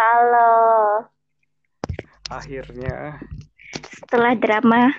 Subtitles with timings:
[0.00, 0.52] Halo.
[2.32, 3.20] Akhirnya.
[4.00, 4.96] Setelah drama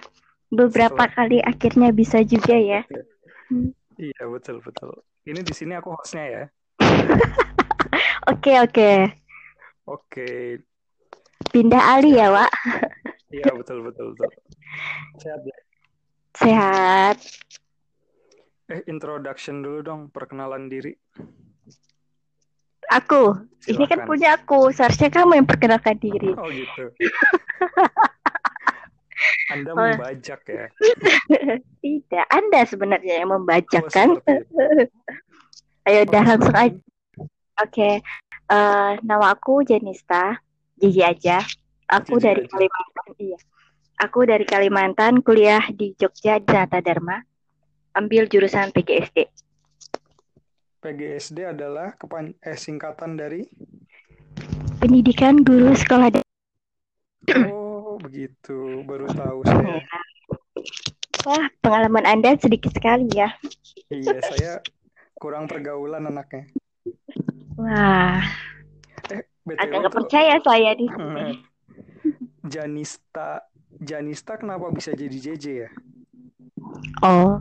[0.53, 1.17] beberapa Setelah...
[1.17, 2.85] kali akhirnya bisa juga ya.
[3.97, 4.93] Iya betul betul.
[5.25, 6.43] Ini di sini aku hostnya ya.
[8.29, 8.91] Oke oke.
[9.89, 10.61] Oke.
[11.49, 12.53] Pindah Ali ya, Wak.
[13.33, 14.29] Iya betul betul betul.
[15.17, 15.57] Sehat ya.
[16.37, 17.17] Sehat.
[18.69, 20.93] Eh introduction dulu dong, perkenalan diri.
[22.91, 23.39] Aku.
[23.61, 23.77] Silakan.
[23.77, 24.73] Ini kan punya aku.
[24.75, 26.35] Seharusnya kamu yang perkenalkan diri.
[26.35, 26.91] Oh gitu.
[29.53, 29.77] Anda oh.
[29.77, 30.65] membajak ya?
[31.83, 34.09] Tidak, Anda sebenarnya yang membajak oh, kan?
[35.89, 36.79] Ayo udah oh, langsung aja.
[37.61, 37.93] Oke, okay.
[38.49, 40.41] uh, eh, nama aku Jenista,
[40.81, 41.45] Jiji aja.
[41.85, 42.49] Aku Jiji dari aja.
[42.49, 43.37] Kalimantan, iya.
[44.01, 46.49] Aku dari Kalimantan, kuliah di Jogja di
[46.81, 47.21] Dharma,
[47.93, 49.29] ambil jurusan PGSD.
[50.81, 53.45] PGSD adalah kepan eh, singkatan dari
[54.81, 56.09] Pendidikan Guru Sekolah.
[57.53, 59.85] Oh, begitu, baru tahu saya.
[61.21, 63.29] Wah, pengalaman Anda sedikit sekali ya.
[63.93, 64.53] Iya, saya
[65.21, 66.49] kurang pergaulan anaknya.
[67.61, 68.25] Wah.
[69.13, 69.21] Eh,
[69.61, 71.45] Agak nggak percaya saya di sini.
[72.51, 73.45] Janista,
[73.77, 75.69] Janista kenapa bisa jadi JJ ya?
[77.05, 77.37] Oh,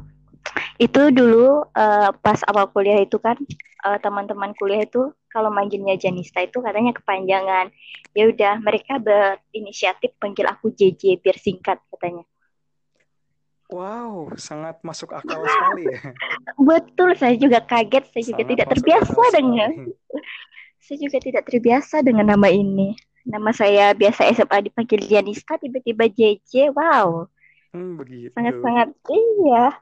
[0.81, 3.37] itu dulu uh, pas awal kuliah itu kan
[3.85, 7.69] uh, teman-teman kuliah itu kalau manggilnya Janista itu katanya kepanjangan.
[8.17, 12.25] Ya udah, mereka berinisiatif panggil aku JJ biar singkat katanya.
[13.71, 16.11] Wow, sangat masuk akal sekali ya.
[16.73, 19.71] Betul, saya juga kaget, saya juga sangat tidak terbiasa dengan
[20.85, 22.99] saya juga tidak terbiasa dengan nama ini.
[23.23, 26.75] Nama saya biasa SMA dipanggil Janista, tiba-tiba JJ.
[26.75, 27.31] Wow.
[27.71, 28.35] Hmm, begitu.
[28.35, 29.79] Sangat-sangat iya.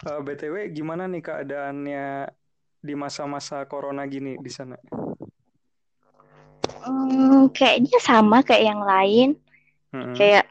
[0.00, 2.32] Uh, eh, BTW gimana nih keadaannya
[2.80, 4.80] di masa-masa corona gini di sana?
[6.80, 9.28] Hmm, kayaknya sama kayak yang lain.
[9.92, 10.16] Hmm.
[10.16, 10.48] Kayak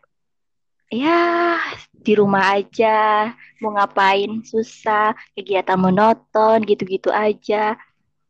[0.94, 1.58] ya
[1.89, 3.30] di rumah aja,
[3.61, 7.73] mau ngapain susah, kegiatan monoton gitu-gitu aja.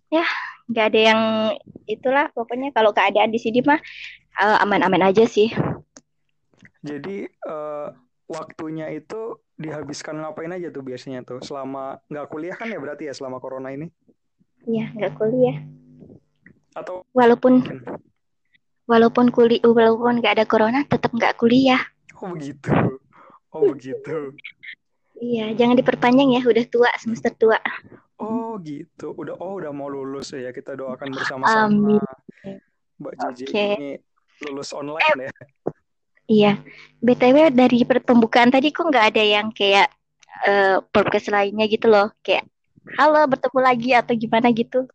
[0.08, 0.26] Ya,
[0.72, 1.22] nggak ada yang
[1.84, 3.80] itulah pokoknya kalau keadaan di sini mah
[4.40, 5.52] uh, aman-aman aja sih.
[6.80, 7.92] Jadi uh,
[8.32, 13.14] waktunya itu dihabiskan ngapain aja tuh biasanya tuh selama nggak kuliah kan ya berarti ya
[13.14, 13.92] selama corona ini?
[14.64, 15.60] Iya nggak kuliah.
[16.72, 17.60] Atau walaupun
[18.88, 21.84] walaupun kuliah walaupun nggak ada corona tetap nggak kuliah.
[22.24, 22.72] Oh begitu.
[23.52, 24.32] Oh begitu.
[25.20, 27.60] iya jangan diperpanjang ya udah tua semester tua.
[28.16, 31.68] Oh gitu udah oh udah mau lulus ya kita doakan bersama-sama.
[31.68, 32.00] Amin.
[33.00, 33.76] Mbak Cici okay.
[33.76, 33.92] ini
[34.48, 35.34] lulus online eh, ya.
[36.30, 36.62] Iya,
[37.02, 39.90] btw dari pembukaan tadi kok nggak ada yang kayak
[40.46, 42.46] uh, podcast lainnya gitu loh, kayak
[43.02, 44.86] halo bertemu lagi atau gimana gitu.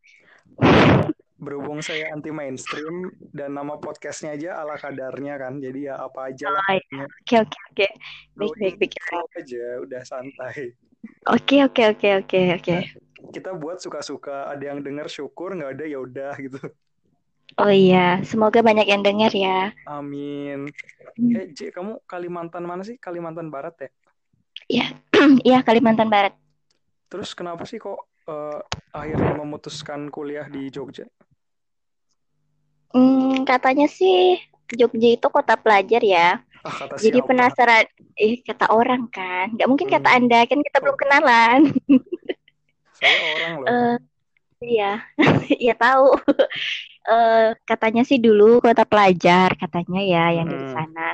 [1.34, 6.54] Berhubung saya anti mainstream dan nama podcastnya aja ala kadarnya kan, jadi ya apa aja
[6.54, 6.62] lah.
[6.70, 7.02] Oh, iya.
[7.02, 7.88] Oke oke oke,
[8.38, 8.92] baik baik baik.
[9.34, 10.78] aja, udah santai.
[11.34, 12.74] Oke oke oke oke oke.
[13.34, 16.62] Kita buat suka-suka, ada yang dengar syukur, nggak ada ya udah gitu.
[17.54, 19.70] Oh iya, semoga banyak yang dengar ya.
[19.86, 20.66] Amin.
[21.14, 21.34] Hmm.
[21.38, 22.98] Eh, J, kamu Kalimantan mana sih?
[22.98, 23.90] Kalimantan Barat ya?
[24.66, 24.86] Iya,
[25.48, 26.34] iya Kalimantan Barat.
[27.06, 28.58] Terus kenapa sih kok uh,
[28.90, 31.06] akhirnya memutuskan kuliah di Jogja?
[32.90, 34.38] Hmm, katanya sih
[34.74, 36.42] Jogja itu kota pelajar ya.
[36.64, 37.28] Ah, kata Jadi siapa?
[37.28, 37.84] penasaran,
[38.16, 39.96] eh kata orang kan, nggak mungkin hmm.
[40.00, 41.60] kata anda kan kita belum kenalan.
[42.98, 43.66] Saya orang loh.
[43.68, 43.96] Uh,
[44.62, 45.02] iya,
[45.62, 46.14] iya tahu
[47.08, 50.54] uh, katanya sih dulu kota pelajar katanya ya yang hmm.
[50.54, 51.10] dari sana.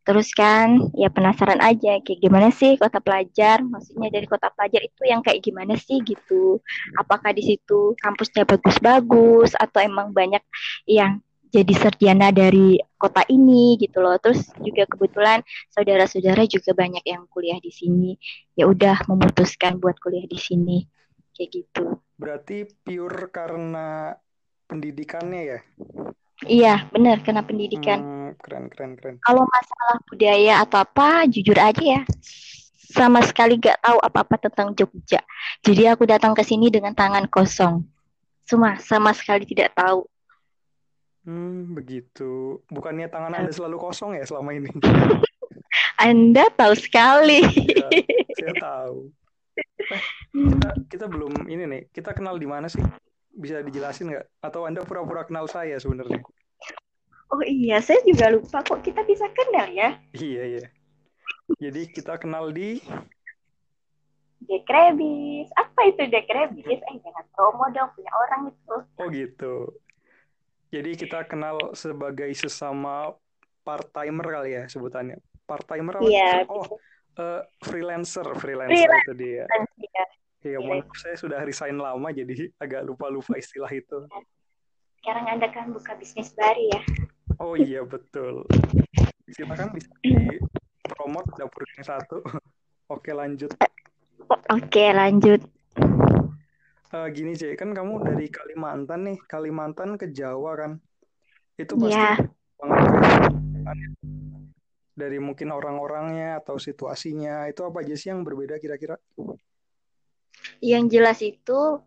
[0.00, 3.60] Terus kan ya penasaran aja kayak gimana sih kota pelajar?
[3.60, 6.58] Maksudnya dari kota pelajar itu yang kayak gimana sih gitu?
[6.96, 10.40] Apakah di situ kampusnya bagus-bagus atau emang banyak
[10.88, 11.20] yang
[11.52, 14.16] jadi sarjana dari kota ini gitu loh.
[14.16, 18.16] Terus juga kebetulan saudara-saudara juga banyak yang kuliah di sini.
[18.56, 20.88] Ya udah memutuskan buat kuliah di sini
[21.40, 21.96] kayak gitu.
[22.20, 24.12] Berarti pure karena
[24.68, 25.60] pendidikannya ya?
[26.44, 27.98] Iya, benar karena pendidikan.
[28.04, 29.16] Hmm, keren, keren, keren.
[29.24, 32.04] Kalau masalah budaya atau apa, jujur aja ya,
[32.92, 35.24] sama sekali gak tahu apa-apa tentang Jogja.
[35.64, 37.88] Jadi aku datang ke sini dengan tangan kosong.
[38.44, 40.04] Semua sama sekali tidak tahu.
[41.24, 42.60] Hmm, begitu.
[42.68, 44.68] Bukannya tangan Anda selalu kosong ya selama ini?
[46.00, 47.44] anda tahu sekali.
[47.76, 47.88] Ya,
[48.40, 49.12] saya tahu.
[50.30, 51.82] Kita, kita belum ini nih.
[51.90, 52.82] Kita kenal di mana sih?
[53.40, 54.26] bisa dijelasin nggak?
[54.42, 56.20] Atau Anda pura-pura kenal saya sebenarnya?
[57.30, 59.96] Oh iya, saya juga lupa kok kita bisa kenal ya.
[60.10, 60.66] Iya, iya.
[61.62, 62.82] Jadi kita kenal di
[64.40, 65.46] Dekrebis.
[65.54, 66.66] Apa itu Dekrebis?
[66.66, 68.76] Eh, jangan promo dong, punya orang itu.
[68.98, 69.54] Oh gitu.
[70.70, 73.14] Jadi kita kenal sebagai sesama
[73.62, 75.22] part timer kali ya sebutannya.
[75.46, 76.06] Part timer apa?
[76.06, 76.32] Iya.
[76.50, 76.66] Oh,
[77.18, 79.06] uh, freelancer, freelancer Freelance.
[79.06, 79.44] itu dia.
[79.46, 80.04] Ya.
[80.40, 84.08] Iya, mohon maaf saya sudah resign lama jadi agak lupa-lupa istilah itu.
[85.00, 86.80] Sekarang Anda kan buka bisnis baru ya.
[87.36, 88.48] Oh iya betul.
[89.28, 90.16] Silakan bisa di
[90.84, 92.24] promote dapur yang satu.
[92.94, 93.52] Oke lanjut.
[94.48, 95.44] Oke lanjut.
[96.90, 100.72] Uh, gini cek kan kamu dari Kalimantan nih, Kalimantan ke Jawa kan,
[101.54, 102.18] itu pasti Ya.
[102.58, 102.90] banget
[104.94, 108.98] dari mungkin orang-orangnya atau situasinya itu apa aja sih yang berbeda kira-kira?
[110.60, 111.80] Yang jelas itu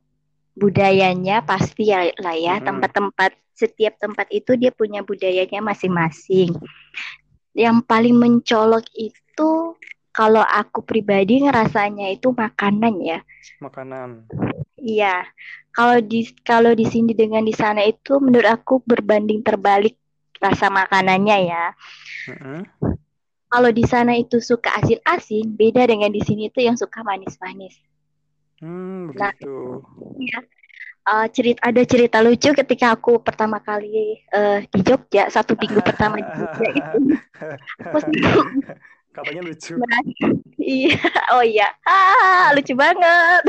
[0.53, 2.65] budayanya pasti ya lah ya Mhm.
[2.69, 6.53] tempat-tempat setiap tempat itu dia punya budayanya masing-masing.
[7.53, 9.77] Yang paling mencolok itu
[10.13, 13.19] kalau aku pribadi ngerasanya itu makanan ya.
[13.61, 14.29] Makanan.
[14.77, 15.25] Iya.
[15.73, 19.97] Kalau di kalau di sini dengan di sana itu menurut aku berbanding terbalik
[20.43, 21.65] rasa makanannya ya.
[23.47, 27.77] Kalau di sana itu suka asin-asin, beda dengan di sini itu yang suka manis-manis.
[28.59, 29.83] Hmm, Nah, begitu.
[30.19, 30.39] ya.
[31.03, 36.15] Uh, cerita ada cerita lucu ketika aku pertama kali uh, di Jogja satu minggu pertama
[36.15, 36.97] di Jogja itu
[39.13, 39.75] Katanya lucu.
[39.75, 40.95] merasa iya
[41.35, 43.43] oh iya ah lucu banget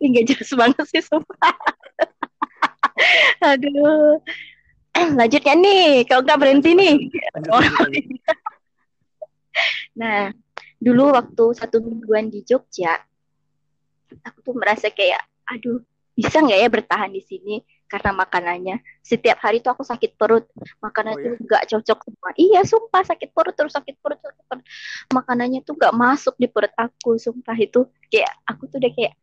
[0.00, 1.56] Enggak jelas banget sih sumpah
[3.44, 4.16] aduh
[5.18, 6.94] lanjutnya nih kalau nggak berhenti nih.
[9.96, 10.30] Nah
[10.80, 12.96] dulu waktu satu mingguan di Jogja
[14.24, 15.78] aku tuh merasa kayak aduh
[16.16, 17.56] bisa nggak ya bertahan di sini?
[17.90, 20.46] Karena makanannya setiap hari tuh aku sakit perut.
[20.78, 21.38] Makanan Oh, tuh ya?
[21.42, 22.30] nggak cocok semua.
[22.38, 24.64] Iya sumpah sakit perut terus sakit perut sakit perut.
[25.10, 27.56] Makanannya tuh nggak masuk di perut aku sumpah.
[27.58, 29.14] Itu kayak aku tuh udah kayak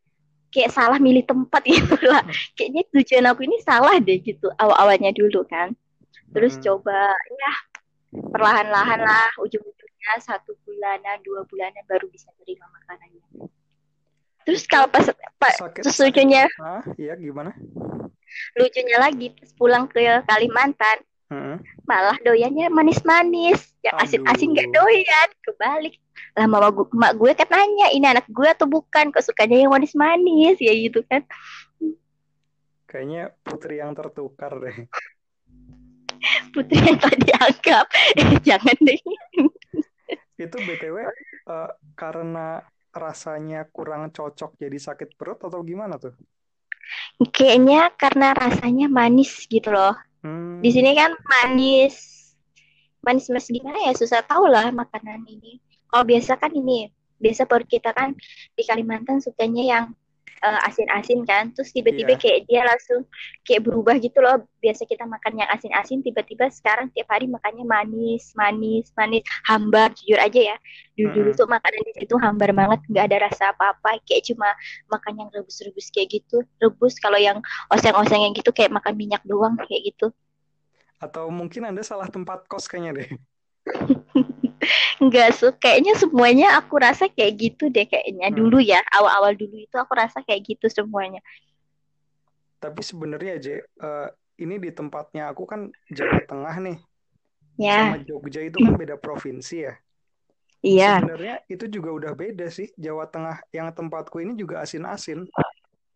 [0.57, 2.25] kayak salah milih tempat gitu lah.
[2.57, 5.77] Kayaknya tujuan aku ini salah deh gitu awal-awalnya dulu kan.
[6.33, 6.63] Terus Mhm.
[6.65, 7.54] coba ya
[8.33, 13.48] perlahan-lahan lah ujung-ujungnya satu bulanan dua bulanan baru bisa terima makanannya.
[14.48, 15.04] Terus kalau pas,
[15.38, 17.51] pas terus lucunya Ah, iya gimana?
[18.56, 21.59] lucunya lagi pas pulang ke Kalimantan Mhm.
[21.83, 23.59] malah doyannya manis-manis.
[23.83, 25.29] Yang asin-asin gak doyan.
[25.44, 26.00] Kebalik.
[26.39, 29.12] Lah mama gue, mak gue kan nanya ini anak gue atau bukan?
[29.12, 30.56] Kok sukanya yang manis-manis?
[30.63, 31.27] Ya gitu kan.
[32.88, 34.88] Kayaknya putri yang tertukar deh.
[36.56, 37.85] putri yang tadi dianggap.
[38.15, 39.00] Eh, jangan deh.
[40.39, 42.63] Itu BTW eh, karena
[42.95, 46.15] rasanya kurang cocok jadi sakit perut atau gimana tuh?
[47.35, 49.95] kayaknya karena rasanya manis gitu loh
[50.27, 50.59] Hmm.
[50.59, 51.95] di sini kan manis.
[53.00, 53.47] Manis manis.
[53.47, 53.95] Gimana ya?
[53.95, 55.63] Susah tahu lah makanan ini.
[55.88, 58.13] Kalau biasa kan ini biasa perut kita kan
[58.53, 59.85] di Kalimantan sukanya yang
[60.38, 61.50] eh, asin-asin kan.
[61.54, 62.22] Terus tiba-tiba Iya.
[62.22, 63.06] kayak dia langsung
[63.44, 64.45] kayak berubah gitu loh.
[64.62, 69.25] Biasa kita makan yang asin-asin tiba-tiba sekarang tiap hari makannya manis manis manis.
[69.50, 70.57] Hambar jujur aja ya.
[70.98, 72.80] Dulu dulu tuh makanan di situ hambar banget.
[72.89, 74.01] Nggak ada rasa apa-apa.
[74.06, 74.50] Kayak cuma
[74.89, 76.45] makan yang rebus-rebus kayak gitu.
[76.62, 76.98] Rebus.
[77.01, 77.42] Kalau yang
[77.74, 80.10] oseng-oseng yang gitu kayak makan minyak doang kayak gitu.
[80.98, 83.10] Atau mungkin Anda salah tempat kos kayaknya deh.
[85.03, 88.37] Enggak su, kayaknya semuanya aku rasa kayak gitu deh kayaknya Hmm.
[88.37, 91.21] dulu ya awal-awal dulu itu aku rasa kayak gitu semuanya.
[92.57, 94.07] Tapi sebenarnya aja eh,
[94.41, 96.77] ini di tempatnya aku kan Jawa Tengah nih
[97.57, 99.74] Ya, sama Jogja itu kan beda provinsi ya.
[100.62, 101.01] iya.
[101.01, 102.69] Sebenarnya itu juga udah beda sih.
[102.77, 105.25] Jawa Tengah yang tempatku ini juga asin-asin.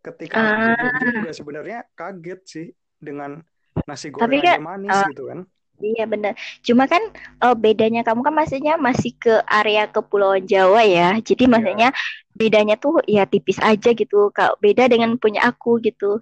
[0.01, 0.73] Ketika Ah.
[0.73, 3.45] Jogja juga sebenarnya kaget sih dengan
[3.85, 5.39] nasi Tapi goreng kan, aja manis eh, gitu kan.
[5.81, 6.33] Iya benar.
[6.61, 11.17] Cuma kan eh, bedanya kamu kan maksudnya masih ke area kepulauan Jawa ya.
[11.19, 11.51] Jadi Iya.
[11.51, 11.89] maksudnya
[12.37, 14.29] bedanya tuh ya tipis aja gitu.
[14.31, 16.21] Kalau beda dengan punya aku gitu.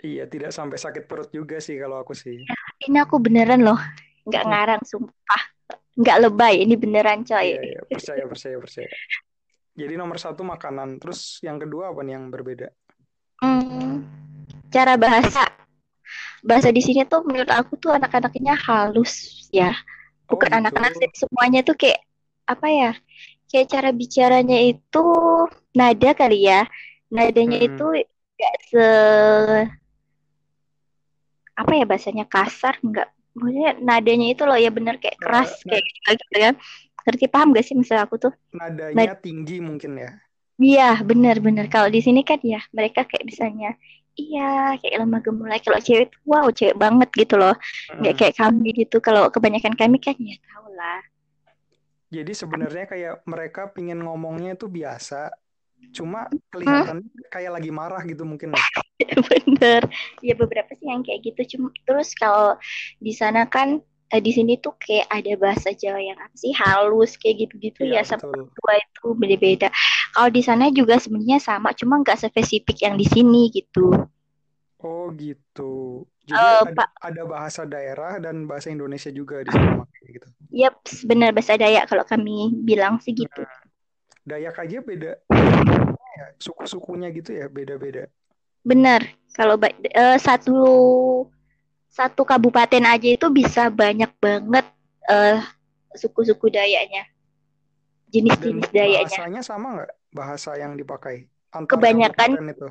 [0.00, 2.40] Iya, tidak sampai sakit perut juga sih kalau aku sih.
[2.88, 3.76] Ini aku beneran loh,
[4.24, 4.50] nggak Hmm.
[4.50, 5.42] ngarang sumpah.
[5.92, 7.52] Nggak lebay, ini beneran coy.
[7.52, 8.88] Iya, iya, percaya, percaya, percaya.
[9.76, 10.96] Jadi nomor satu makanan.
[10.96, 12.72] Terus yang kedua apa nih yang berbeda?
[13.44, 14.08] Hmm,
[14.72, 15.49] cara bahasa.
[16.48, 19.12] Bahasa di sini tuh menurut aku tuh anak-anaknya halus
[19.52, 19.72] ya.
[20.28, 20.62] Oh Bukan gitu.
[20.62, 22.00] anak-anak sih, semuanya tuh kayak
[22.52, 22.90] apa ya?
[23.50, 24.98] Kayak cara bicaranya itu
[25.78, 26.60] nada kali ya.
[27.14, 27.68] Nadanya Mm-mm.
[27.68, 27.84] itu
[28.36, 28.80] nggak se
[31.60, 35.68] apa ya bahasanya kasar nggak maksudnya nadanya itu loh ya bener kayak Eh, keras na-
[35.68, 36.54] kayak gitu, gitu kan
[37.04, 40.10] ngerti paham gak sih maksud aku tuh nadanya tinggi mungkin ya.
[40.64, 41.66] Iya, benar-benar.
[41.74, 43.68] Kalau di sini kan ya mereka kayak misalnya,
[44.28, 45.58] iya kayak lemah gemulai.
[45.64, 47.54] Kalau cewek tuh, wow cewek banget gitu loh.
[47.96, 48.20] Nggak Mm-mm.
[48.20, 48.96] kayak kami gitu.
[49.00, 51.00] Kalau kebanyakan kami kan ya tau lah.
[52.10, 55.30] Jadi sebenarnya kayak mereka pingin ngomongnya itu biasa,
[55.90, 57.30] cuma kelihatan hmm?
[57.30, 58.54] kayak lagi marah gitu mungkin
[59.30, 59.82] bener
[60.22, 62.54] ya beberapa sih yang kayak gitu cuma terus kalau
[63.02, 66.50] di sana kan eh, di sini tuh kayak ada bahasa Jawa yang apa sih?
[66.54, 69.70] Halus kayak gitu-gitu ya, ya sama tua itu beda-beda.
[70.14, 73.94] Kalau di sana juga sebenarnya sama cuma nggak spesifik yang di sini gitu.
[74.80, 76.04] Oh gitu.
[76.24, 80.26] Jadi uh, ada, ada bahasa daerah dan bahasa Indonesia juga di sana gitu.
[80.50, 83.42] Yap, benar bahasa Dayak kalau kami bilang sih gitu.
[83.44, 83.62] Nah,
[84.24, 88.06] Dayak aja beda, ya, suku-sukunya gitu ya beda-beda.
[88.60, 90.56] Benar, kalau uh, satu
[91.90, 94.66] satu kabupaten aja itu bisa banyak banget
[95.10, 95.42] uh,
[95.98, 97.10] suku-suku Dayaknya,
[98.14, 99.18] jenis-jenis Dayaknya.
[99.18, 101.26] Bahasanya sama nggak bahasa yang dipakai?
[101.50, 102.68] Antar Kebanyakan itu.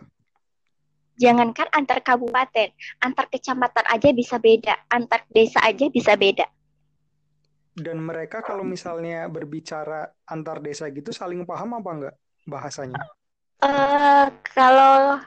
[1.20, 2.72] Jangankan antar kabupaten,
[3.04, 6.48] antar kecamatan aja bisa beda, antar desa aja bisa beda
[7.80, 13.00] dan mereka kalau misalnya berbicara antar desa gitu saling paham apa enggak bahasanya?
[13.64, 15.20] Uh, kalau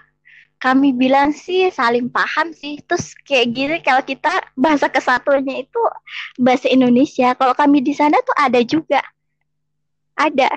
[0.63, 2.79] kami bilang sih saling paham sih.
[2.87, 5.81] Terus kayak gini kalau kita bahasa kesatuannya itu
[6.39, 7.35] bahasa Indonesia.
[7.35, 9.03] Kalau kami di sana tuh ada juga.
[10.15, 10.55] Ada.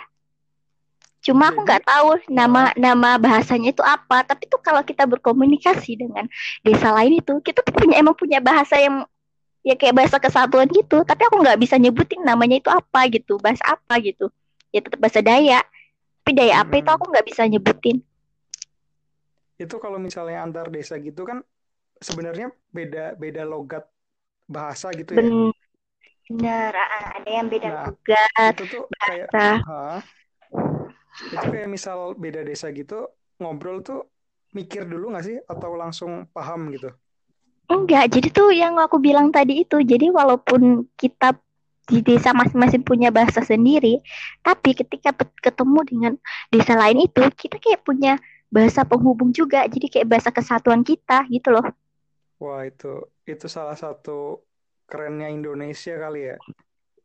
[1.26, 4.22] Cuma aku nggak tahu nama nama bahasanya itu apa.
[4.22, 6.30] Tapi tuh kalau kita berkomunikasi dengan
[6.62, 9.10] desa lain itu, kita tuh punya emang punya bahasa yang
[9.66, 13.66] ya kayak bahasa kesatuan gitu tapi aku nggak bisa nyebutin namanya itu apa gitu bahasa
[13.66, 14.30] apa gitu
[14.70, 15.66] ya tetap bahasa Dayak
[16.22, 18.06] tapi Dayak apa itu aku nggak bisa nyebutin
[19.56, 21.40] itu kalau misalnya antar desa gitu kan
[22.00, 23.88] sebenarnya beda beda logat
[24.46, 25.24] bahasa gitu ya.
[26.30, 30.02] Benar ah, ada yang beda nah, logat itu tuh kayak ha,
[31.16, 33.08] itu kayak misal beda desa gitu
[33.40, 34.04] ngobrol tuh
[34.56, 35.38] mikir dulu nggak sih?
[35.48, 36.92] Atau langsung paham gitu?
[37.66, 41.34] Enggak, jadi tuh yang aku bilang tadi itu, jadi walaupun kita
[41.90, 44.02] di desa masing-masing punya bahasa sendiri,
[44.46, 46.14] tapi ketika ketemu dengan
[46.54, 51.54] desa lain itu, kita kayak punya bahasa penghubung juga, jadi kayak bahasa kesatuan kita gitu
[51.54, 51.66] loh.
[52.40, 54.44] Wah itu itu salah satu
[54.86, 56.38] kerennya Indonesia kali ya.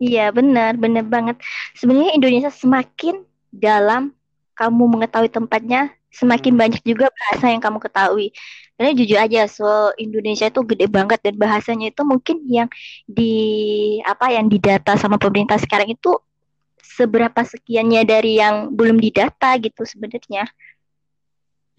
[0.01, 1.37] Iya benar, benar banget.
[1.77, 3.21] Sebenarnya Indonesia semakin
[3.53, 4.17] dalam
[4.57, 6.61] kamu mengetahui tempatnya, semakin hmm.
[6.61, 8.33] banyak juga bahasa yang kamu ketahui.
[8.81, 12.69] Karena jujur aja, so Indonesia itu gede banget dan bahasanya itu mungkin yang
[13.05, 13.37] di
[14.09, 16.17] apa yang didata sama pemerintah sekarang itu
[16.81, 20.49] seberapa sekiannya dari yang belum didata gitu sebenarnya.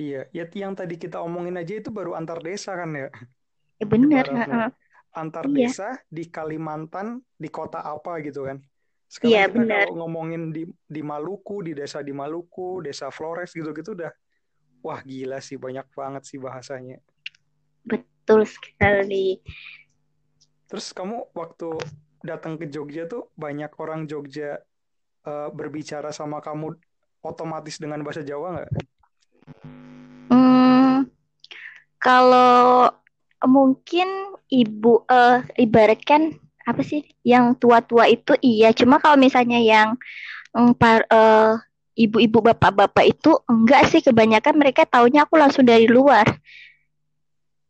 [0.01, 3.09] Iya, ya yang tadi kita omongin aja itu baru antar desa kan ya.
[3.77, 4.25] Ya benar.
[5.13, 5.69] Antar iya.
[5.69, 8.57] desa di Kalimantan di kota apa gitu kan.
[9.05, 9.85] Sekarang iya, kita benar.
[9.85, 14.09] kalau ngomongin di di Maluku, di desa di Maluku, desa Flores gitu-gitu udah
[14.81, 16.97] wah gila sih banyak banget sih bahasanya.
[17.85, 19.37] Betul sekali.
[20.65, 21.77] Terus kamu waktu
[22.23, 24.57] datang ke Jogja tuh banyak orang Jogja
[25.27, 26.79] uh, berbicara sama kamu
[27.21, 28.71] otomatis dengan bahasa Jawa nggak?
[30.31, 31.09] Hmm,
[31.99, 32.91] kalau
[33.45, 34.07] mungkin
[34.51, 39.97] ibu uh, ibaratkan apa sih yang tua-tua itu iya cuma kalau misalnya yang
[40.53, 41.57] um, par, uh,
[41.95, 46.27] ibu-ibu bapak-bapak itu enggak sih kebanyakan mereka taunya aku langsung dari luar.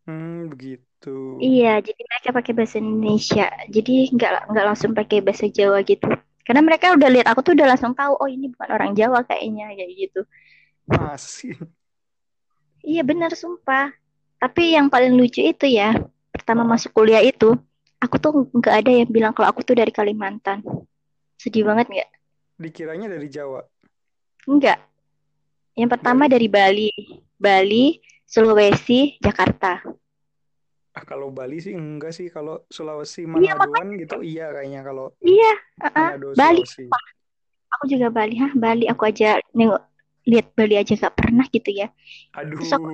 [0.05, 1.41] Hmm, begitu.
[1.41, 3.47] Iya, jadi mereka pakai bahasa Indonesia.
[3.69, 6.05] Jadi enggak enggak langsung pakai bahasa Jawa gitu.
[6.41, 9.73] Karena mereka udah lihat aku tuh udah langsung tahu, oh ini bukan orang Jawa kayaknya
[9.77, 10.21] kayak gitu.
[10.87, 11.57] Masih.
[12.81, 13.93] Iya benar sumpah.
[14.41, 15.93] Tapi yang paling lucu itu ya,
[16.33, 17.53] pertama masuk kuliah itu,
[18.01, 20.65] aku tuh nggak ada yang bilang kalau aku tuh dari Kalimantan.
[21.37, 22.09] Sedih banget nggak?
[22.57, 23.61] Dikiranya dari Jawa.
[24.49, 24.81] Enggak.
[25.77, 26.89] Yang pertama dari, Bali.
[27.37, 29.81] Bali, Sulawesi, Jakarta.
[30.91, 32.33] Ah, kalau Bali sih enggak sih.
[32.33, 36.09] Kalau Sulawesi Manadoan iya, gitu iya kayaknya kalau Iya, uh -uh.
[36.17, 36.61] Manado, Bali.
[37.77, 39.90] Aku juga Bali, ha Bali aku aja nengok
[40.27, 41.87] lihat Bali aja gak pernah gitu ya.
[42.37, 42.61] Aduh.
[42.61, 42.93] aku,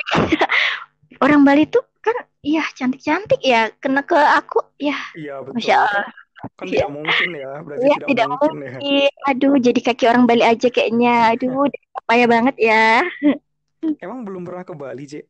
[1.24, 4.96] orang Bali tuh kan iya cantik-cantik ya kena ke aku ya.
[5.18, 5.54] Iya betul.
[5.58, 6.08] Masya Allah.
[6.56, 6.88] Kan ya.
[6.88, 8.56] tidak mungkin ya, berarti ya, tidak, tidak mungkin, ya.
[8.56, 9.10] mungkin ya.
[9.28, 11.14] Aduh, jadi kaki orang Bali aja kayaknya.
[11.36, 11.68] Aduh,
[12.08, 13.04] payah banget ya.
[14.04, 15.24] Emang belum pernah ke Bali, Cek?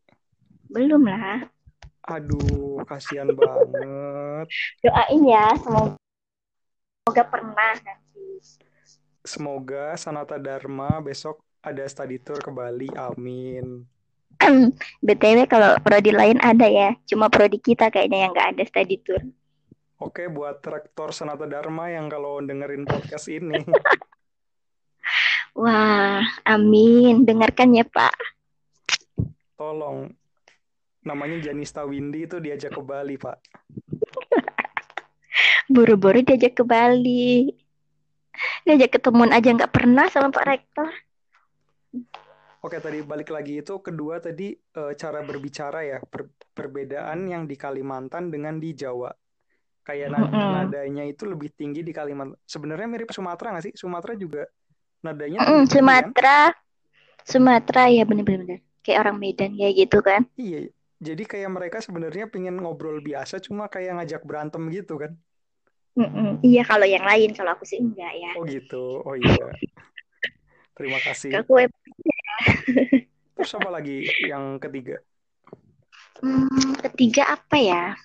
[0.70, 1.50] Belum lah.
[2.06, 4.46] Aduh, kasihan banget.
[4.86, 5.98] Doain ya, semoga,
[7.02, 8.26] semoga pernah nanti.
[9.20, 12.88] Semoga Sanata Dharma besok ada study tour ke Bali.
[12.96, 13.84] Amin.
[15.04, 19.20] BTW kalau prodi lain ada ya, cuma prodi kita kayaknya yang nggak ada study tour.
[20.00, 23.60] Oke, buat rektor Sanata Dharma yang kalau dengerin podcast ini.
[25.60, 27.28] Wah, amin.
[27.28, 28.16] Dengarkan ya, Pak.
[29.60, 30.08] Tolong.
[31.04, 33.36] Namanya Janista Windy itu diajak ke Bali, Pak.
[35.74, 37.59] Buru-buru diajak ke Bali.
[38.64, 40.88] Diajak ketemuan aja nggak pernah sama Pak Rektor.
[42.60, 47.56] Oke tadi balik lagi itu kedua tadi e, cara berbicara ya per, perbedaan yang di
[47.56, 49.08] Kalimantan dengan di Jawa.
[49.80, 50.52] Kayak mm-hmm.
[50.60, 52.36] nadanya itu lebih tinggi di Kalimantan.
[52.44, 53.74] Sebenarnya mirip Sumatera nggak sih?
[53.74, 54.44] Sumatera juga
[55.00, 57.24] nadanya mm, Sumatera kan?
[57.24, 57.82] Sumatera.
[57.88, 60.28] Ya bener-bener kayak orang Medan kayak gitu kan.
[60.36, 60.68] Iya
[61.00, 65.16] jadi kayak mereka sebenarnya pengen ngobrol biasa cuma kayak ngajak berantem gitu kan
[66.00, 66.40] Mm-mm.
[66.40, 69.52] iya kalau yang lain kalau aku sih enggak ya oh gitu oh iya
[70.72, 71.68] terima kasih aku
[73.40, 75.00] Terus apa lagi yang ketiga?
[76.20, 77.96] Hmm, ketiga apa ya?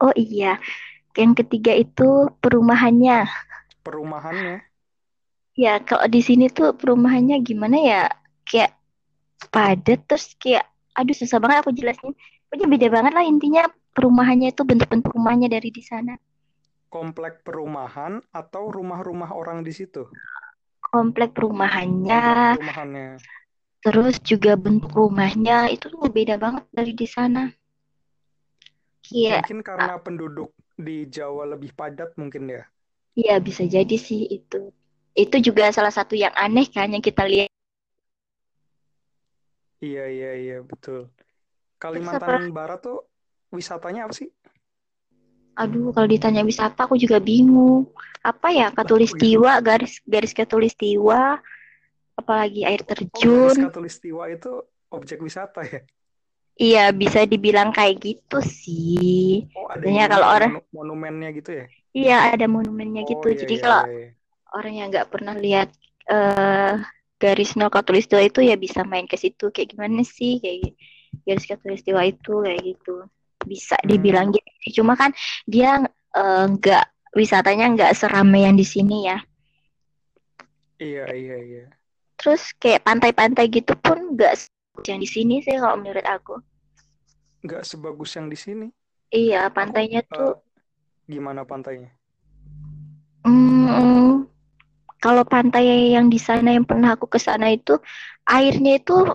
[0.00, 0.56] Oh iya,
[1.12, 3.28] yang ketiga itu perumahannya.
[3.84, 4.64] Perumahannya?
[5.60, 8.02] Ya, kalau di sini tuh perumahannya gimana ya?
[8.48, 8.80] Kayak
[9.52, 10.64] padat terus kayak,
[10.96, 12.16] aduh susah banget aku jelasin.
[12.48, 16.16] Pokoknya beda banget lah intinya perumahannya itu bentuk-bentuk rumahnya dari di sana.
[16.88, 20.08] Komplek perumahan atau rumah-rumah orang di situ?
[20.88, 23.08] komplek perumahannya, perumahannya.
[23.84, 27.52] terus juga bentuk rumahnya itu tuh beda banget dari di sana.
[29.08, 29.40] Iya.
[29.40, 32.64] Mungkin karena penduduk di Jawa lebih padat mungkin ya.
[33.16, 34.72] Iya bisa jadi sih itu.
[35.16, 37.50] Itu juga salah satu yang aneh kan yang kita lihat.
[39.78, 41.08] Iya iya iya betul.
[41.78, 43.06] Kalimantan Barat tuh
[43.54, 44.28] wisatanya apa sih?
[45.58, 47.90] Aduh, kalau ditanya wisata aku juga bingung.
[48.22, 48.70] Apa ya?
[48.70, 51.42] Katulistiwa, garis garis katulistiwa,
[52.14, 53.50] apalagi air terjun.
[53.50, 54.52] Oh, garis katulistiwa itu
[54.94, 55.80] objek wisata ya?
[56.58, 59.46] Iya, bisa dibilang kayak gitu sih.
[59.54, 61.66] Oh, ada kalau orang monumennya gitu ya?
[61.94, 63.26] Iya, ada monumennya oh, gitu.
[63.30, 64.08] Iya, Jadi iya, kalau iya, iya.
[64.54, 65.68] orang yang nggak pernah lihat
[66.10, 66.82] uh,
[67.18, 70.78] garis no katulistiwa itu ya bisa main ke situ kayak gimana sih kayak
[71.26, 73.06] garis katulistiwa itu kayak gitu
[73.48, 74.36] bisa dibilang hmm.
[74.36, 75.16] gitu cuma kan
[75.48, 75.80] dia
[76.12, 79.18] eh, nggak uh, wisatanya nggak seramai yang di sini ya.
[80.78, 81.64] Iya iya iya.
[82.18, 84.46] Terus kayak pantai-pantai gitu pun nggak
[84.86, 86.38] yang di sini sih kalau menurut aku.
[87.42, 88.66] Nggak sebagus yang di sini?
[89.08, 90.34] Iya pantainya aku, tuh uh,
[91.08, 91.90] gimana pantainya?
[93.24, 94.28] Hmm,
[95.02, 97.78] kalau pantai yang di sana yang pernah aku ke sana itu
[98.28, 99.06] airnya itu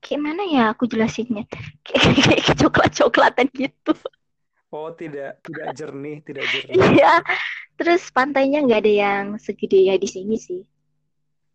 [0.00, 1.44] gimana ya aku jelasinnya?
[1.84, 3.92] Kayak, kayak coklat coklatan gitu.
[4.70, 6.74] Oh tidak tidak jernih tidak jernih.
[6.96, 7.20] Iya.
[7.76, 10.60] Terus pantainya nggak ada yang segede ya di sini sih.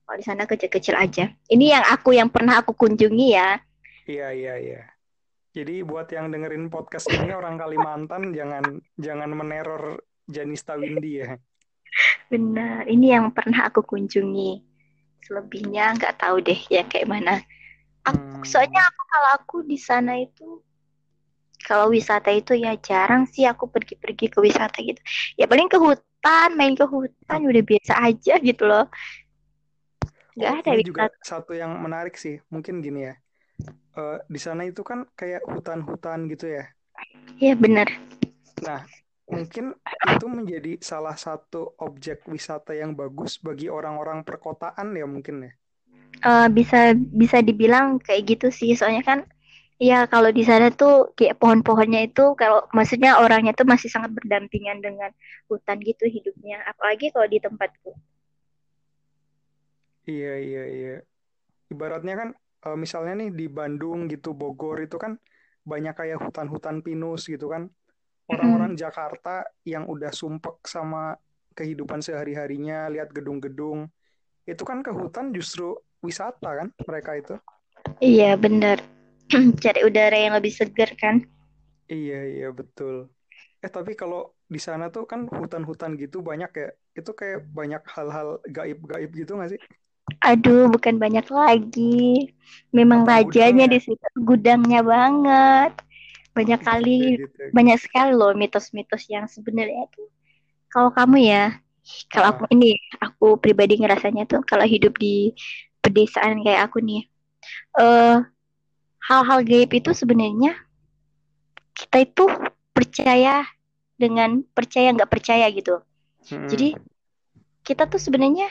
[0.05, 1.33] Kalau di sana kecil-kecil aja.
[1.49, 3.57] Ini yang aku yang pernah aku kunjungi ya.
[4.05, 4.81] Iya iya iya.
[5.55, 11.39] Jadi buat yang dengerin podcast ini orang Kalimantan jangan jangan meneror Janista Windy ya.
[12.27, 12.85] Benar.
[12.85, 14.61] Ini yang pernah aku kunjungi.
[15.25, 17.41] Selebihnya nggak tahu deh ya kayak mana
[18.05, 18.45] Aku, hmm.
[18.45, 20.61] soalnya aku kalau aku di sana itu
[21.65, 25.01] kalau wisata itu ya jarang sih aku pergi-pergi ke wisata gitu.
[25.33, 28.85] Ya paling ke hutan, main ke hutan udah biasa aja gitu loh.
[30.37, 32.37] Gak oh, ada ini juga satu yang menarik sih.
[32.53, 33.15] Mungkin gini ya.
[33.95, 36.69] Uh, di sana itu kan kayak hutan-hutan gitu ya.
[37.39, 37.87] Iya benar.
[38.61, 38.83] Nah,
[39.25, 39.73] mungkin
[40.05, 45.51] itu menjadi salah satu objek wisata yang bagus bagi orang-orang perkotaan ya mungkin ya
[46.23, 48.77] uh, bisa bisa dibilang kayak gitu sih.
[48.77, 49.19] Soalnya kan
[49.75, 54.79] ya kalau di sana tuh kayak pohon-pohonnya itu kalau maksudnya orangnya tuh masih sangat berdampingan
[54.79, 55.11] dengan
[55.51, 56.63] hutan gitu hidupnya.
[56.69, 57.91] Apalagi kalau di tempatku.
[60.05, 60.95] Iya iya iya.
[61.73, 62.29] Ibaratnya kan
[62.69, 65.17] uh, misalnya nih di Bandung gitu Bogor itu kan
[65.65, 67.67] banyak kayak hutan-hutan pinus gitu kan.
[68.25, 68.81] Orang-orang hmm.
[68.81, 71.13] Jakarta yang udah sumpek sama
[71.55, 73.87] kehidupan sehari-harinya lihat gedung-gedung
[74.45, 75.73] itu kan ke hutan justru
[76.05, 77.35] wisata kan mereka itu.
[77.99, 78.81] Iya benar.
[79.63, 81.25] Cari udara yang lebih segar kan.
[81.89, 83.09] Iya iya betul.
[83.61, 86.69] Eh tapi kalau di sana tuh kan hutan-hutan gitu banyak ya.
[86.93, 89.61] Itu kayak banyak hal-hal gaib-gaib gitu gak sih?
[90.21, 92.29] Aduh, bukan banyak lagi.
[92.69, 95.73] Memang Apa rajanya di situ gudangnya banget.
[96.35, 97.43] Banyak oh, kali, gitu, gitu.
[97.55, 100.03] banyak sekali loh mitos-mitos yang sebenarnya itu.
[100.69, 101.57] Kalau kamu ya,
[102.11, 105.31] kalau aku ini, aku pribadi ngerasanya tuh kalau hidup di
[105.85, 107.05] pedesaan kayak aku nih.
[107.77, 108.25] Uh,
[109.05, 110.57] hal-hal gaib itu sebenarnya
[111.77, 112.25] kita itu
[112.73, 113.45] percaya
[113.93, 115.79] dengan percaya nggak percaya gitu.
[116.25, 116.49] Hmm.
[116.49, 116.73] jadi
[117.61, 118.49] kita tuh sebenarnya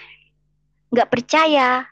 [0.95, 1.83] nggak percaya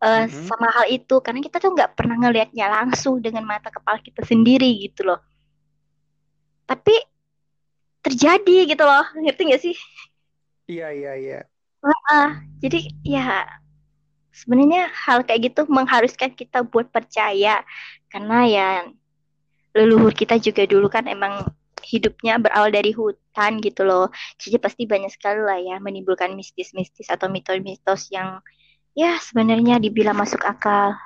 [0.00, 0.48] uh, hmm.
[0.48, 1.20] sama hal itu.
[1.20, 5.20] Karena kita tuh nggak pernah ngelihatnya langsung dengan mata kepala kita sendiri gitu loh.
[6.64, 6.96] Tapi
[8.00, 9.04] terjadi gitu loh.
[9.12, 9.76] Ngerti gak sih?
[10.70, 11.40] Iya iya iya.
[11.80, 13.59] Uh, uh, jadi ya
[14.40, 17.60] sebenarnya hal kayak gitu mengharuskan kita buat percaya.
[18.08, 18.68] Karena ya
[19.76, 21.44] leluhur kita juga dulu kan emang
[21.84, 24.08] hidupnya berawal dari hutan gitu loh.
[24.40, 28.40] Jadi pasti banyak sekali lah ya menimbulkan mistis-mistis atau mitos-mitos yang
[28.96, 30.98] ya sebenarnya dibilang masuk akal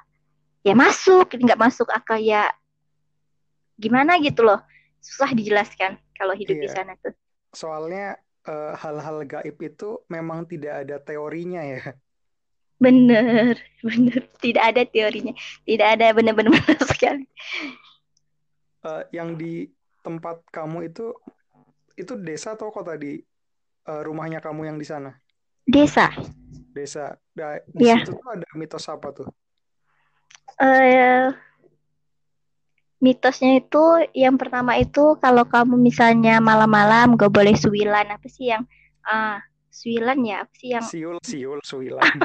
[0.64, 2.49] ya masuk nggak masuk akal ya
[3.77, 4.62] gimana gitu loh.
[5.05, 6.64] Susah dijelaskan kalau hidup iya.
[6.64, 7.12] di sana tuh.
[7.53, 11.97] Soalnya hal eh, hal-hal gaib itu memang tidak ada teorinya ya
[12.85, 13.55] bener
[13.88, 14.20] bener.
[14.40, 15.33] Tidak ada teorinya.
[15.64, 16.57] Tidak ada benar-benar
[16.88, 17.29] sekali.
[18.85, 19.68] Uh, yang di
[20.05, 21.16] tempat kamu itu
[21.97, 23.16] itu desa atau kota di
[23.88, 25.12] uh, rumahnya kamu yang di sana?
[25.64, 26.12] Desa.
[26.75, 27.16] Desa.
[27.37, 28.05] Nah, di yeah.
[28.05, 29.29] situ tuh ada mitos apa tuh?
[30.61, 31.33] Uh,
[33.01, 33.85] mitosnya itu
[34.16, 38.64] yang pertama itu kalau kamu misalnya malam-malam gak boleh suwilan apa sih yang
[39.05, 39.38] ah uh,
[39.75, 42.07] suwilan ya apa sih yang siul siul suwilan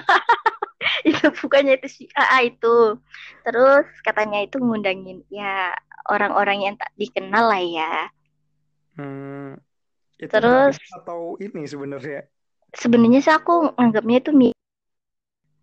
[1.10, 3.00] itu bukannya itu si ah, itu.
[3.46, 5.76] Terus katanya itu ngundangin ya
[6.10, 7.94] orang-orang yang tak dikenal lah ya.
[9.00, 9.56] Hmm,
[10.20, 12.28] itu terus atau ini sebenarnya?
[12.76, 14.50] Sebenarnya sih aku anggapnya itu mi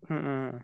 [0.09, 0.59] hmm.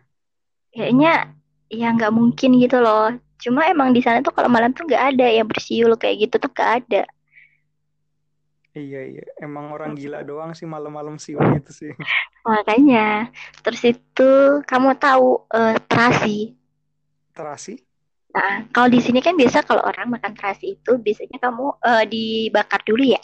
[0.74, 1.32] kayaknya
[1.70, 3.14] ya nggak mungkin gitu loh.
[3.38, 6.50] Cuma emang di sana tuh kalau malam tuh nggak ada yang bersiul kayak gitu tuh
[6.52, 7.04] gak ada
[8.74, 9.24] iya iya.
[9.38, 11.92] Emang orang gila doang sih malam-malam siul gitu sih.
[12.42, 13.30] Makanya.
[13.62, 14.30] Terus itu
[14.66, 16.58] kamu tahu uh, terasi?
[17.30, 17.78] Terasi?
[18.34, 22.82] Nah kalau di sini kan biasa kalau orang makan terasi itu biasanya kamu uh, dibakar
[22.82, 23.22] dulu ya?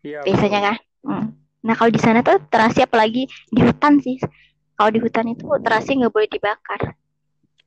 [0.00, 0.68] Iya, biasanya betul.
[0.68, 0.78] kan?
[0.98, 1.26] Hmm.
[1.58, 4.16] nah kalau di sana tuh terasi apalagi di hutan sih.
[4.78, 6.80] Kalau di hutan itu terasi nggak boleh dibakar.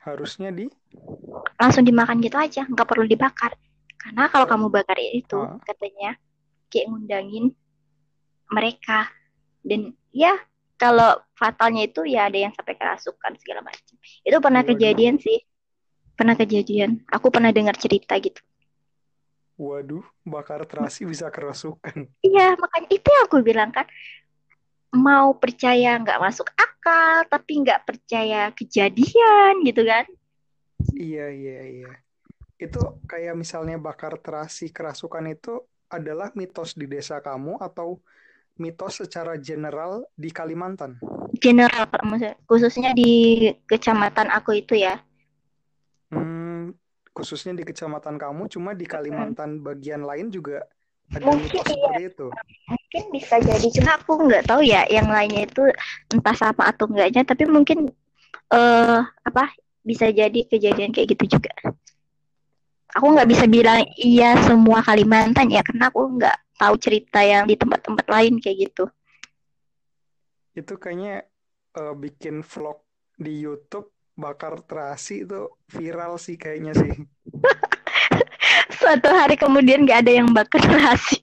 [0.01, 0.65] Harusnya di?
[1.61, 3.53] Langsung dimakan gitu aja nggak perlu dibakar.
[4.01, 5.61] Karena kalau kamu bakar itu oh.
[5.61, 6.17] katanya
[6.71, 7.51] kayak ngundangin
[8.47, 9.11] mereka.
[9.61, 10.39] Dan ya
[10.81, 13.95] kalau fatalnya itu ya ada yang sampai kerasukan segala macam.
[14.25, 14.73] Itu pernah Waduh.
[14.73, 15.45] kejadian sih.
[16.17, 17.05] Pernah kejadian.
[17.11, 18.41] Aku pernah dengar cerita gitu.
[19.61, 22.09] Waduh, bakar terasi bisa kerasukan.
[22.25, 23.85] Iya, makanya itu yang aku bilang kan.
[24.91, 30.09] Mau percaya nggak masuk akal tapi nggak percaya kejadian gitu kan.
[30.97, 31.91] Iya iya iya.
[32.57, 37.99] Itu kayak misalnya bakar terasi kerasukan itu adalah mitos di desa kamu atau
[38.55, 40.97] mitos secara general di Kalimantan?
[41.37, 41.85] General
[42.47, 45.03] khususnya di kecamatan aku itu ya.
[46.11, 46.75] Hmm,
[47.11, 50.63] khususnya di kecamatan kamu cuma di Kalimantan bagian lain juga
[51.11, 52.07] ada mungkin mitos iya.
[52.07, 52.27] itu.
[52.71, 53.67] Mungkin bisa jadi.
[53.75, 55.63] Cuma aku nggak tahu ya yang lainnya itu
[56.15, 57.91] entah sama atau enggaknya tapi mungkin
[58.51, 59.51] uh, apa
[59.81, 61.51] bisa jadi kejadian kayak gitu juga
[62.95, 67.55] aku nggak bisa bilang iya semua Kalimantan ya karena aku nggak tahu cerita yang di
[67.57, 68.85] tempat-tempat lain kayak gitu
[70.51, 71.23] itu kayaknya
[71.79, 72.83] uh, bikin vlog
[73.15, 76.91] di YouTube bakar terasi itu viral sih kayaknya sih
[78.81, 81.21] Suatu hari kemudian gak ada yang bakar nasi.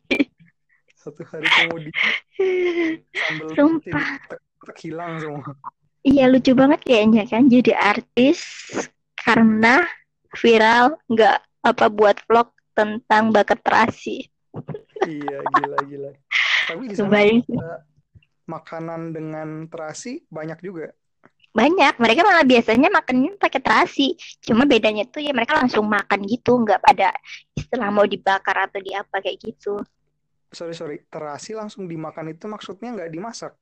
[0.95, 1.95] Satu hari kemudian
[3.57, 4.21] Sumpah.
[4.79, 5.57] hilang semua.
[6.05, 8.41] Iya lucu banget kayaknya kan jadi artis
[9.19, 9.83] karena
[10.39, 14.31] viral nggak apa buat vlog tentang bakar terasi.
[15.07, 16.11] iya gila gila.
[16.69, 17.19] Tapi di sana
[18.49, 20.89] makanan dengan terasi banyak juga.
[21.53, 22.01] Banyak.
[22.01, 24.15] Mereka malah biasanya makannya pakai terasi.
[24.41, 26.57] Cuma bedanya tuh ya mereka langsung makan gitu.
[26.61, 27.09] Nggak pada
[27.53, 29.81] istilah mau dibakar atau di apa kayak gitu.
[30.49, 31.05] Sorry sorry.
[31.09, 33.53] Terasi langsung dimakan itu maksudnya nggak dimasak?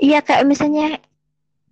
[0.00, 0.98] Iya kayak misalnya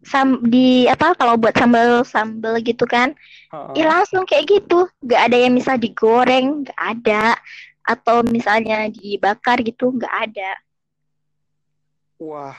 [0.02, 3.14] sam di apa kalau buat sambal sambal gitu kan
[3.54, 3.74] uh -uh.
[3.78, 7.38] ya langsung kayak gitu nggak ada yang misal digoreng nggak ada
[7.82, 10.50] atau misalnya dibakar gitu nggak ada
[12.18, 12.56] wah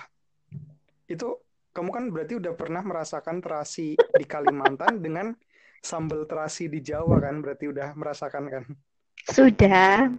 [1.08, 1.36] itu
[1.74, 5.34] kamu kan berarti udah pernah merasakan terasi di Kalimantan dengan
[5.82, 7.42] sambal terasi di Jawa kan?
[7.42, 8.64] Berarti udah merasakan kan?
[9.28, 10.14] Sudah.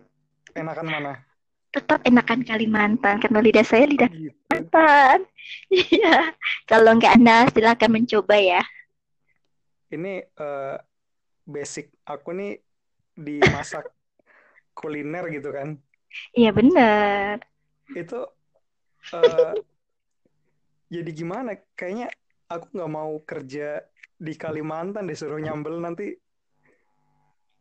[0.52, 1.12] Enakan mana?
[1.74, 4.30] Tetap enakan Kalimantan karena lidah saya lidah gitu.
[4.48, 5.26] Kalimantan.
[5.68, 6.32] Iya.
[6.64, 8.62] Kalau nggak Anda silakan mencoba ya.
[9.92, 10.80] Ini uh,
[11.44, 12.62] basic aku nih
[13.12, 13.92] dimasak
[14.78, 15.76] kuliner gitu kan?
[16.32, 17.44] Iya benar.
[17.92, 18.24] Itu
[19.12, 19.52] uh,
[20.88, 22.08] jadi gimana kayaknya
[22.48, 23.82] aku nggak mau kerja
[24.14, 26.14] di Kalimantan deh suruh nyambel nanti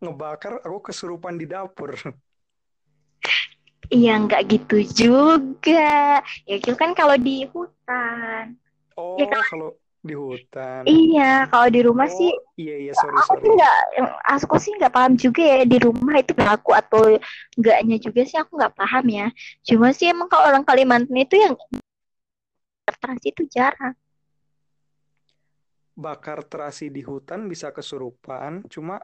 [0.03, 1.95] ngebakar aku kesurupan di dapur
[3.91, 8.55] Iya nggak gitu juga ya itu kan kalau di hutan
[8.95, 9.69] oh ya, kalau, kalau
[10.03, 13.77] di hutan iya kalau di rumah oh, sih iya iya sorry aku sorry nggak
[14.23, 17.19] aku sih nggak paham juga ya di rumah itu berlaku atau
[17.59, 19.27] enggaknya juga sih aku nggak paham ya
[19.67, 21.59] cuma sih emang kalau orang Kalimantan itu yang
[23.03, 23.95] terasi itu jarang.
[25.93, 28.97] Bakar terasi di hutan bisa kesurupan, cuma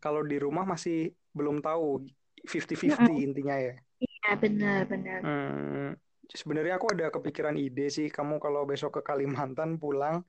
[0.00, 2.08] kalau di rumah masih belum tahu
[2.48, 3.26] 50-50 mm -hmm.
[3.26, 3.74] intinya ya.
[4.20, 5.18] Iya benar benar.
[5.24, 5.90] Hmm,
[6.28, 10.22] sebenarnya aku ada kepikiran ide sih kamu kalau besok ke Kalimantan pulang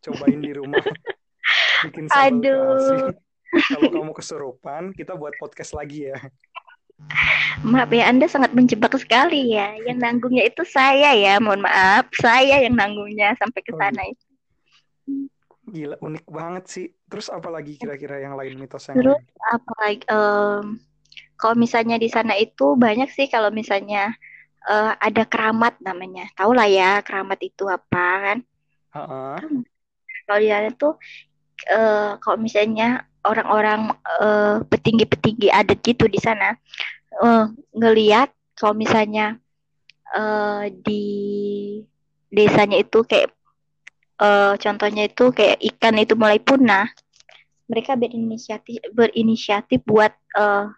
[0.00, 0.80] cobain di rumah
[1.88, 3.12] bikin sambal
[3.70, 6.18] Kalau kamu kesurupan, kita buat podcast lagi ya.
[7.62, 9.78] Maaf ya, Anda sangat menjebak sekali ya.
[9.86, 12.10] Yang nanggungnya itu saya ya, mohon maaf.
[12.18, 14.26] Saya yang nanggungnya sampai ke oh, sana oh, itu.
[15.70, 16.86] Gila, unik banget sih.
[17.06, 19.54] Terus apa lagi kira-kira yang lain mitos yang Terus lain?
[19.54, 20.02] apa lagi?
[20.10, 20.64] Um,
[21.36, 24.14] kalau misalnya di sana itu banyak sih kalau misalnya
[24.68, 26.30] uh, ada keramat namanya.
[26.34, 28.38] Tahu lah ya keramat itu apa kan?
[28.94, 29.36] Uh -uh.
[30.24, 30.94] Kalau di sana tuh
[31.70, 36.56] uh, kalau misalnya orang-orang uh, petinggi-petinggi adat gitu di sana
[37.24, 39.40] uh, ngeliat kalau misalnya
[40.12, 41.04] uh, di
[42.28, 43.32] desanya itu kayak
[44.20, 46.90] uh, contohnya itu kayak ikan itu mulai punah
[47.64, 50.68] mereka berinisiatif berinisiatif buat uh,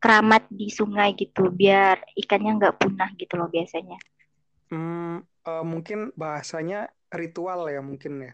[0.00, 4.00] keramat di sungai gitu biar ikannya nggak punah gitu loh biasanya.
[4.72, 8.32] Hmm, uh, mungkin bahasanya ritual ya mungkin ya?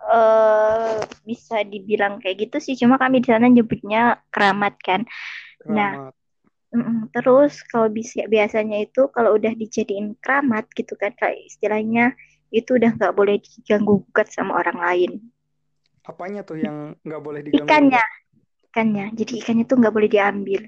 [0.00, 5.06] Uh, bisa dibilang kayak gitu sih cuma kami di sana nyebutnya keramat kan.
[5.70, 6.14] Nah, keramat.
[6.70, 12.18] nah terus kalau bisa biasanya itu kalau udah dijadiin keramat gitu kan kayak istilahnya
[12.50, 15.12] itu udah nggak boleh diganggu gugat sama orang lain.
[16.02, 18.04] Apanya tuh yang nggak boleh diganggu ikannya.
[18.72, 19.06] ikannya.
[19.14, 20.66] Jadi ikannya tuh nggak boleh diambil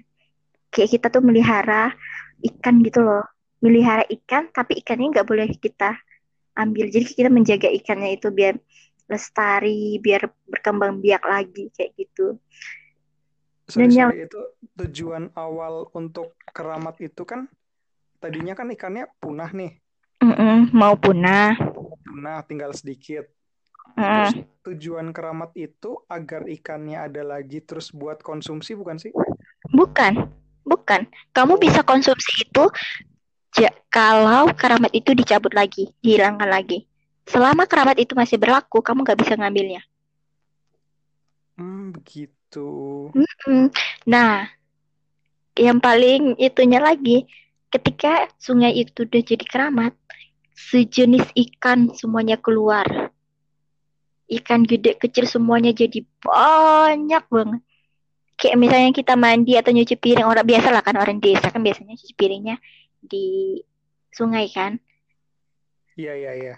[0.73, 1.93] kayak kita tuh melihara
[2.41, 3.23] ikan gitu loh
[3.63, 5.95] melihara ikan tapi ikannya nggak boleh kita
[6.59, 8.59] ambil jadi kita menjaga ikannya itu biar
[9.13, 12.41] lestari biar berkembang biak lagi kayak gitu.
[13.69, 14.41] Sorry, Dan yang itu
[14.75, 17.47] tujuan awal untuk keramat itu kan
[18.19, 19.77] tadinya kan ikannya punah nih.
[20.23, 21.57] Mm-mm, mau punah.
[22.05, 23.29] Punah tinggal sedikit.
[23.93, 24.03] Mm.
[24.03, 24.33] Terus
[24.65, 29.13] tujuan keramat itu agar ikannya ada lagi terus buat konsumsi bukan sih?
[29.73, 30.31] Bukan,
[30.63, 31.07] bukan.
[31.35, 32.65] Kamu bisa konsumsi itu
[33.93, 36.89] kalau keramat itu dicabut lagi, dihilangkan lagi.
[37.29, 39.85] Selama kerabat itu masih berlaku, kamu gak bisa ngambilnya.
[41.61, 43.13] Hmm, begitu.
[44.09, 44.49] Nah,
[45.53, 47.29] yang paling itunya lagi,
[47.69, 49.93] ketika sungai itu udah jadi keramat,
[50.57, 53.13] sejenis ikan semuanya keluar.
[54.33, 57.63] Ikan gede kecil semuanya jadi banyak banget.
[58.43, 61.95] Kayak misalnya kita mandi atau nyuci piring orang biasa lah kan orang desa kan biasanya
[61.95, 62.59] cuci piringnya
[62.99, 63.63] di
[64.11, 64.83] sungai kan.
[65.95, 66.55] Iya iya iya.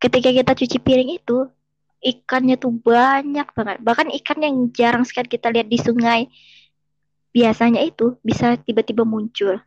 [0.00, 1.52] Ketika kita cuci piring itu
[2.00, 3.76] ikannya tuh banyak banget.
[3.84, 6.32] Bahkan ikan yang jarang sekali kita lihat di sungai
[7.36, 9.60] biasanya itu bisa tiba-tiba muncul.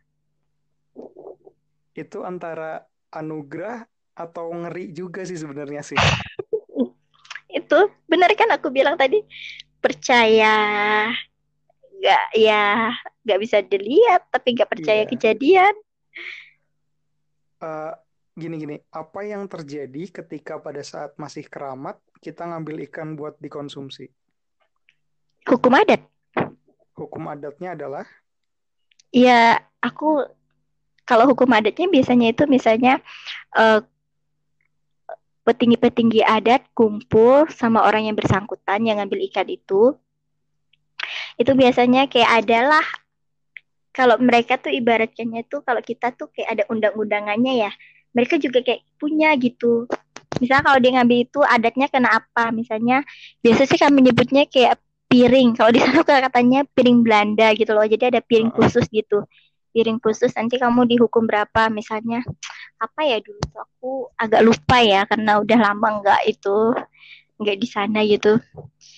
[1.94, 3.86] Itu antara anugerah
[4.18, 5.98] atau ngeri juga sih sebenarnya sih.
[7.58, 7.78] Itu
[8.10, 9.22] benar kan aku bilang tadi?
[9.80, 11.06] Percaya
[12.06, 12.94] nggak ya
[13.26, 15.10] nggak bisa dilihat tapi nggak percaya yeah.
[15.10, 15.74] kejadian
[17.58, 17.92] uh,
[18.36, 24.12] gini-gini, apa yang terjadi ketika pada saat masih keramat kita ngambil ikan buat dikonsumsi?
[25.48, 26.04] Hukum adat.
[26.92, 28.04] Hukum adatnya adalah?
[29.08, 30.28] Ya, aku
[31.08, 33.00] kalau hukum adatnya biasanya itu misalnya
[33.56, 33.80] uh,
[35.48, 39.96] petinggi-petinggi adat kumpul sama orang yang bersangkutan yang ngambil ikan itu.
[41.36, 42.84] Itu biasanya kayak adalah
[43.92, 47.70] kalau mereka tuh ibaratnya tuh kalau kita tuh kayak ada undang-undangannya ya
[48.16, 49.84] mereka juga kayak punya gitu.
[50.40, 52.48] Misalnya kalau dia ngambil itu adatnya kena apa?
[52.48, 53.04] Misalnya
[53.44, 54.80] biasa sih kami menyebutnya kayak
[55.12, 55.52] piring.
[55.52, 56.00] Kalau di sana
[56.32, 57.84] katanya piring Belanda gitu loh.
[57.84, 59.28] Jadi ada piring khusus gitu.
[59.76, 61.68] Piring khusus nanti kamu dihukum berapa?
[61.68, 62.24] Misalnya
[62.80, 66.76] apa ya dulu tuh aku agak lupa ya karena udah lama nggak itu
[67.36, 68.40] nggak di sana gitu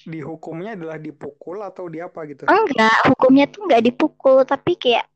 [0.06, 5.06] dihukumnya adalah dipukul atau di apa gitu enggak hukumnya tuh nggak dipukul tapi kayak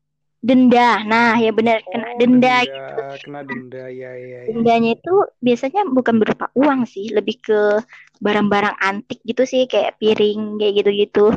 [0.43, 0.99] denda.
[1.07, 3.03] Nah, ya benar oh, kena denda, denda gitu.
[3.23, 4.39] Kena denda ya ya.
[4.43, 4.51] ya.
[4.51, 7.79] Dendanya itu biasanya bukan berupa uang sih, lebih ke
[8.19, 11.31] barang-barang antik gitu sih kayak piring kayak gitu-gitu.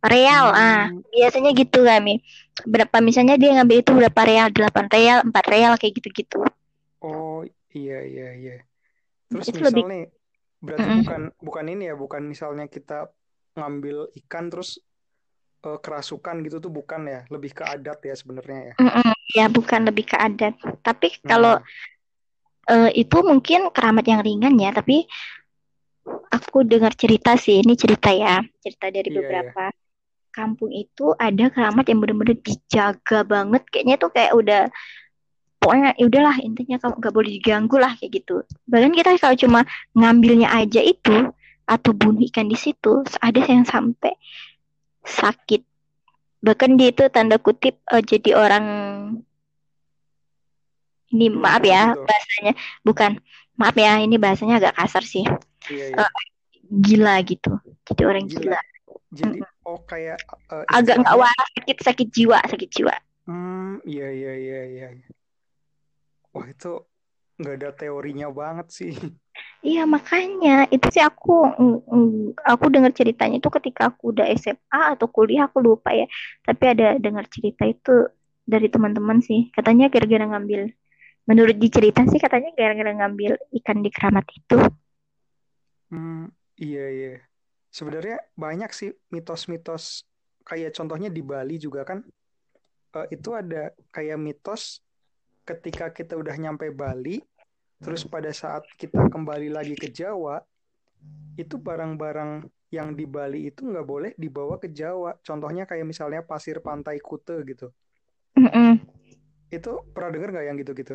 [0.00, 0.58] Real, hmm.
[0.58, 2.24] ah biasanya gitu kami.
[2.64, 4.48] Berapa misalnya dia ngambil itu berapa real?
[4.48, 6.40] 8 real, 4 real kayak gitu-gitu.
[7.04, 7.44] Oh,
[7.76, 8.56] iya iya iya.
[9.28, 9.84] Terus itu misal lebih...
[9.84, 10.04] nih
[10.60, 11.02] berarti mm -hmm.
[11.04, 13.10] bukan bukan ini ya, bukan misalnya kita
[13.56, 14.80] ngambil ikan terus
[15.64, 18.74] uh, kerasukan gitu tuh bukan ya, lebih ke adat ya sebenarnya ya.
[18.80, 20.54] Mm -mm, ya bukan lebih ke adat.
[20.80, 21.26] Tapi hmm.
[21.28, 21.54] kalau
[22.70, 25.06] uh, itu mungkin keramat yang ringan ya, tapi
[26.30, 30.30] aku dengar cerita sih, ini cerita ya, cerita dari yeah, beberapa yeah.
[30.30, 34.62] kampung itu ada keramat yang benar-benar dijaga banget, kayaknya tuh kayak udah
[35.66, 38.46] pokoknya ya udahlah intinya kamu nggak boleh diganggu lah kayak gitu.
[38.70, 39.60] Bahkan kita kalau cuma
[39.98, 41.34] ngambilnya aja itu
[41.66, 44.14] atau bunuh ikan di situ, ada yang sampai
[45.02, 45.66] sakit
[46.38, 48.66] bahkan dia itu tanda kutip uh, jadi orang
[51.06, 52.52] Ini maaf ya bahasanya
[52.82, 53.22] bukan
[53.54, 55.22] maaf ya ini bahasanya agak kasar sih.
[55.70, 56.02] Iya, iya.
[56.02, 56.12] Uh,
[56.66, 57.58] gila gitu.
[57.86, 58.58] Jadi orang gila.
[58.58, 58.60] gila.
[59.14, 60.18] Jadi oh kayak
[60.50, 62.94] uh, agak nggak waras sakit sakit jiwa sakit jiwa.
[63.26, 64.88] Hmm iya iya iya iya.
[66.36, 66.84] Wah itu
[67.40, 68.92] nggak ada teorinya banget sih.
[69.64, 71.48] Iya makanya itu sih aku
[72.44, 76.04] aku dengar ceritanya itu ketika aku udah SMA atau kuliah aku lupa ya.
[76.44, 78.12] Tapi ada dengar cerita itu
[78.44, 79.48] dari teman-teman sih.
[79.48, 80.68] Katanya gara-gara ngambil
[81.26, 84.58] menurut di cerita sih katanya gara-gara ngambil ikan di keramat itu.
[85.88, 86.28] Hmm,
[86.60, 87.12] iya iya.
[87.72, 90.04] Sebenarnya banyak sih mitos-mitos
[90.46, 92.06] kayak contohnya di Bali juga kan
[92.94, 94.85] uh, itu ada kayak mitos
[95.46, 97.22] ketika kita udah nyampe Bali
[97.78, 100.42] terus pada saat kita kembali lagi ke Jawa
[101.38, 105.14] itu barang-barang yang di Bali itu nggak boleh dibawa ke Jawa.
[105.22, 107.70] Contohnya kayak misalnya pasir pantai Kute gitu.
[108.34, 108.70] Mm -mm.
[109.52, 110.94] Itu pernah denger nggak yang gitu-gitu?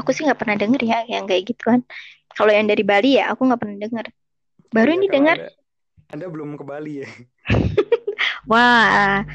[0.00, 1.84] Aku sih nggak pernah denger ya yang kayak gituan.
[2.32, 4.06] Kalau yang dari Bali ya aku nggak pernah denger.
[4.72, 5.36] Baru ya, ini dengar.
[5.36, 5.52] Anda,
[6.16, 7.08] anda belum ke Bali ya?
[8.50, 9.26] Wah,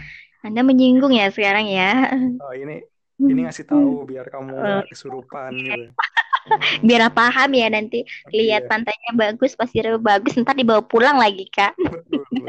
[0.42, 2.16] Anda menyinggung ya sekarang ya.
[2.42, 2.82] Oh ini
[3.22, 4.84] ini ngasih tahu biar kamu uh.
[4.90, 5.94] kesurupan gitu.
[6.88, 8.02] biar paham ya nanti
[8.34, 8.70] lihat iya.
[8.70, 11.78] pantainya bagus pasti bagus ntar dibawa pulang lagi kak.
[11.78, 12.48] Betul, betul.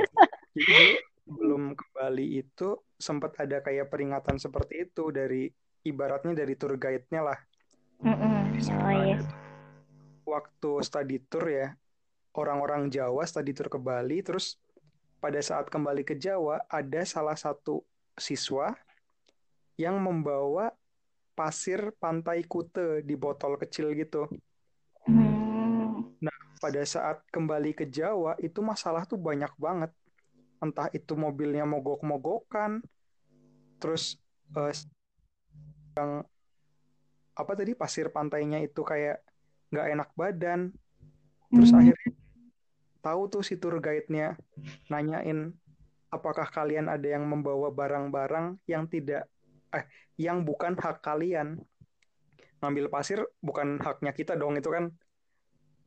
[0.57, 0.87] Jadi
[1.29, 5.49] belum ke Bali itu sempat ada kayak peringatan seperti itu dari
[5.85, 7.39] ibaratnya dari tour guide-nya lah.
[8.03, 8.37] Mm -mm.
[8.83, 9.19] Oh, iya.
[10.23, 11.69] Waktu study tour ya,
[12.37, 14.61] orang-orang Jawa study tour ke Bali, terus
[15.23, 17.83] pada saat kembali ke Jawa ada salah satu
[18.19, 18.75] siswa
[19.83, 20.71] yang membawa
[21.35, 24.31] pasir pantai Kute di botol kecil gitu.
[25.09, 26.15] Hmm.
[26.23, 29.91] Nah, pada saat kembali ke Jawa itu masalah tuh banyak banget.
[30.63, 32.79] Entah itu mobilnya mogok-mogokan,
[33.83, 34.15] terus
[34.55, 34.71] uh,
[35.99, 36.23] yang
[37.33, 39.19] apa tadi pasir pantainya itu kayak
[39.73, 40.69] nggak enak badan
[41.49, 41.81] terus hmm.
[41.81, 42.11] akhirnya
[43.01, 44.37] tahu tuh si tour guide-nya
[44.93, 45.57] nanyain
[46.13, 49.27] apakah kalian ada yang membawa barang-barang yang tidak
[49.73, 49.85] eh
[50.21, 51.61] yang bukan hak kalian
[52.63, 54.93] ngambil pasir bukan haknya kita dong itu kan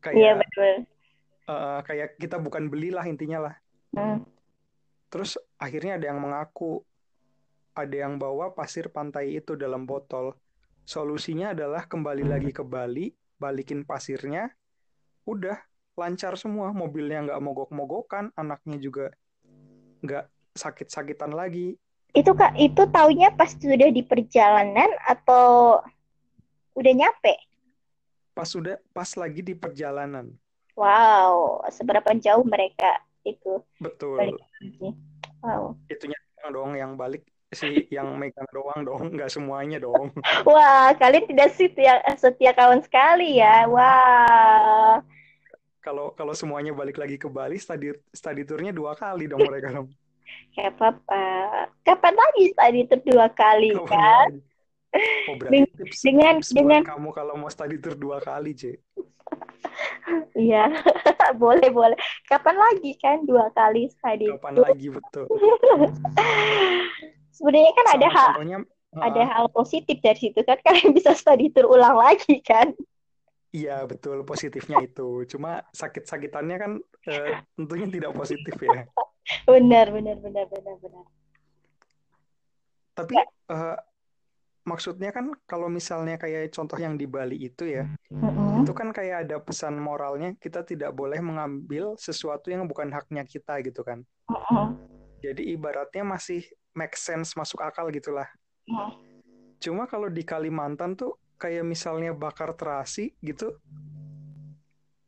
[0.04, 0.74] kayak iya, betul.
[1.46, 3.56] Uh, kayak kita bukan belilah intinya lah
[3.96, 4.26] hmm.
[5.14, 6.84] terus akhirnya ada yang mengaku
[7.76, 10.40] ada yang bawa pasir pantai itu dalam botol.
[10.88, 14.48] Solusinya adalah kembali lagi ke Bali, balikin pasirnya,
[15.28, 15.60] udah
[16.00, 19.12] lancar semua, mobilnya nggak mogok-mogokan, anaknya juga
[20.02, 21.76] nggak sakit-sakitan lagi.
[22.16, 25.84] Itu kak, itu taunya pas sudah di perjalanan atau
[26.80, 27.36] udah nyampe?
[28.32, 30.32] Pas sudah, pas lagi di perjalanan.
[30.80, 33.60] Wow, seberapa jauh mereka itu?
[33.80, 34.20] Betul.
[34.20, 34.40] Balik
[35.46, 35.78] Wow.
[35.92, 36.18] Itunya
[36.50, 37.22] dong yang balik
[37.54, 40.10] si yang megang doang dong, nggak semuanya dong.
[40.50, 43.70] Wah, kalian tidak setia setia kawan sekali ya.
[43.70, 45.02] Wah.
[45.86, 49.90] Kalau kalau semuanya balik lagi ke Bali, study study tournya dua kali dong mereka dong.
[50.58, 51.22] Kayak apa?
[51.86, 54.28] Kapan lagi study tour dua kali Kapan kan?
[54.34, 54.42] Lagi?
[55.28, 58.74] Oh, tips, dengan tips dengan kamu kalau mau study tour dua kali, C.
[60.34, 60.72] Iya,
[61.44, 62.00] boleh boleh.
[62.26, 64.66] Kapan lagi kan dua kali study Kapan tour?
[64.66, 65.26] lagi betul.
[67.36, 68.60] sebenarnya kan ada hal contohnya,
[69.04, 72.72] ada uh, hal positif dari situ kan kalian bisa study tour ulang lagi kan
[73.56, 75.24] Iya betul positifnya itu.
[75.32, 76.72] Cuma sakit-sakitannya kan
[77.08, 78.84] eh, tentunya tidak positif ya.
[79.48, 81.06] benar benar benar benar benar.
[82.96, 83.26] Tapi ya.
[83.52, 83.78] uh,
[84.64, 88.64] maksudnya kan kalau misalnya kayak contoh yang di Bali itu ya, mm-hmm.
[88.64, 93.60] itu kan kayak ada pesan moralnya kita tidak boleh mengambil sesuatu yang bukan haknya kita
[93.62, 94.02] gitu kan.
[94.32, 94.68] Mm-hmm.
[95.26, 98.28] Jadi ibaratnya masih make sense masuk akal gitulah.
[98.68, 98.94] Hmm.
[99.58, 103.58] Cuma kalau di Kalimantan tuh kayak misalnya bakar terasi gitu,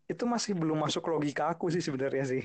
[0.08, 2.44] itu masih belum masuk logika aku sih sebenarnya sih.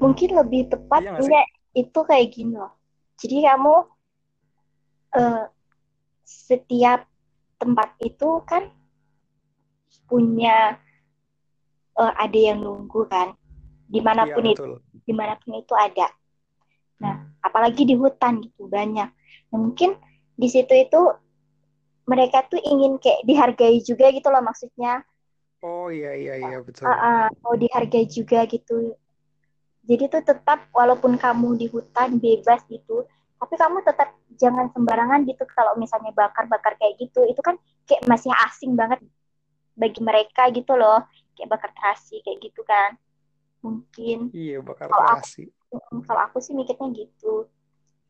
[0.00, 1.42] Mungkin lebih tepatnya iya
[1.76, 2.72] itu kayak gini loh.
[3.20, 3.76] Jadi kamu
[5.16, 5.44] uh,
[6.26, 7.06] setiap
[7.60, 8.70] tempat itu kan
[10.10, 10.78] punya
[11.98, 13.34] uh, ada yang nunggu kan
[13.90, 14.64] di mana pun iya, itu
[15.02, 16.10] di mana pun itu ada
[17.00, 19.08] Nah, apalagi di hutan gitu banyak.
[19.50, 19.96] Nah, mungkin
[20.36, 21.00] di situ itu
[22.04, 25.02] mereka tuh ingin kayak dihargai juga gitu loh maksudnya.
[25.60, 26.88] Oh iya iya iya betul.
[26.88, 28.96] Uh, uh, mau dihargai juga gitu.
[29.88, 33.08] Jadi tuh tetap walaupun kamu di hutan bebas gitu,
[33.40, 37.24] tapi kamu tetap jangan sembarangan gitu kalau misalnya bakar-bakar kayak gitu.
[37.24, 37.56] Itu kan
[37.88, 39.00] kayak masih asing banget
[39.74, 41.02] bagi mereka gitu loh.
[41.34, 43.00] Kayak bakar terasi kayak gitu kan.
[43.64, 44.28] Mungkin.
[44.36, 45.48] Iya bakar terasi
[46.06, 47.46] kalau aku sih mikirnya gitu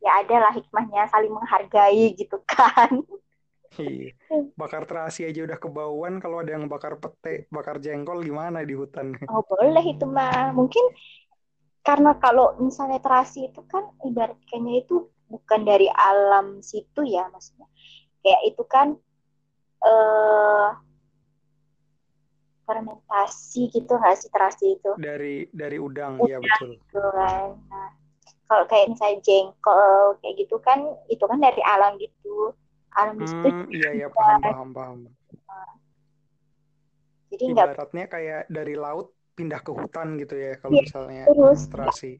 [0.00, 3.04] ya ada lah hikmahnya saling menghargai gitu kan
[3.78, 4.18] Iya.
[4.58, 9.14] Bakar terasi aja udah kebauan kalau ada yang bakar pete, bakar jengkol gimana di hutan?
[9.30, 10.50] Oh, boleh itu mah.
[10.50, 10.90] Mungkin
[11.86, 17.70] karena kalau misalnya terasi itu kan ibaratnya itu bukan dari alam situ ya maksudnya.
[18.20, 18.88] Kayak itu kan
[19.80, 20.70] eh
[22.66, 24.90] fermentasi gitu nggak sih terasi itu?
[24.98, 26.76] Dari dari udang, udang ya betul.
[26.76, 27.56] Gitu kan.
[27.70, 27.90] Nah,
[28.50, 32.50] kalau kayak misalnya jengkol kayak gitu kan itu kan dari alam gitu
[32.98, 34.98] alam hmm, iya iya paham paham paham
[37.30, 38.12] jadi ibaratnya gak...
[38.18, 42.18] kayak dari laut pindah ke hutan gitu ya kalau ya, misalnya terus terasi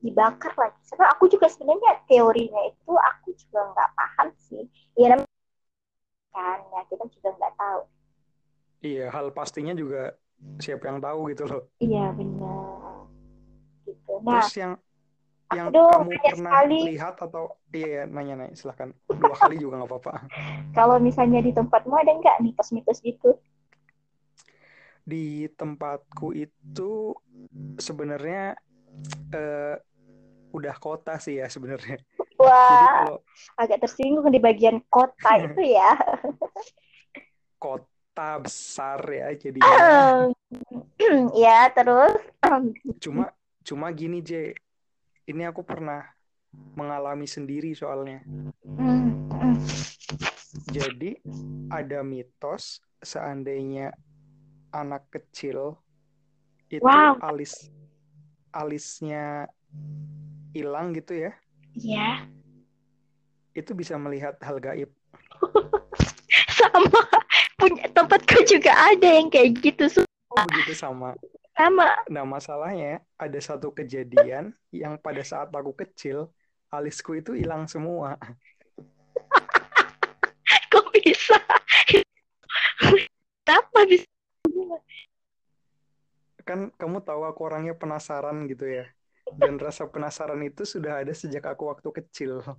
[0.00, 0.80] dibakar lagi.
[0.88, 4.64] Karena aku juga sebenarnya teorinya itu aku juga nggak paham sih.
[4.96, 5.20] Ya kan?
[6.70, 7.80] Ya kita juga nggak tahu.
[8.80, 10.16] Iya hal pastinya juga
[10.60, 11.62] siapa yang tahu gitu loh.
[11.80, 13.04] Iya benar.
[13.84, 14.12] Gitu.
[14.24, 14.72] Nah terus yang
[15.50, 16.78] yang Aduh, kamu pernah sekali.
[16.94, 17.44] lihat atau
[17.74, 18.54] iya, iya nanya nanya.
[18.54, 20.14] Silahkan dua kali juga nggak apa-apa.
[20.78, 23.34] Kalau misalnya di tempatmu ada nggak mitos-mitos gitu?
[25.02, 27.18] Di tempatku itu
[27.82, 28.54] sebenarnya
[29.34, 29.76] uh,
[30.50, 31.98] udah kota sih ya sebenarnya.
[32.40, 33.18] Wah kalau...
[33.58, 35.94] agak tersinggung di bagian kota itu ya.
[37.60, 39.58] Kota besar ya jadi
[41.44, 42.18] ya terus?
[42.98, 43.30] Cuma
[43.62, 44.54] cuma gini J.
[45.30, 46.02] Ini aku pernah
[46.74, 48.24] mengalami sendiri soalnya.
[50.70, 51.18] Jadi
[51.70, 53.94] ada mitos seandainya
[54.74, 55.78] anak kecil
[56.70, 57.18] itu wow.
[57.22, 57.70] alis
[58.54, 59.50] alisnya
[60.54, 61.32] hilang gitu ya.
[61.78, 62.26] Iya.
[63.54, 64.90] Itu bisa melihat hal gaib.
[66.60, 67.02] sama
[67.60, 70.04] punya tempatku juga ada yang kayak gitu.
[70.32, 71.12] Oh, begitu sama.
[71.52, 71.92] Sama.
[72.08, 76.32] Nah, masalahnya ada satu kejadian yang pada saat aku kecil,
[76.72, 78.16] alisku itu hilang semua.
[80.72, 81.36] Kok bisa?
[83.50, 84.06] Apa bisa?
[86.46, 88.86] Kan kamu tahu aku orangnya penasaran gitu ya.
[89.38, 92.42] Dan rasa penasaran itu sudah ada sejak aku waktu kecil.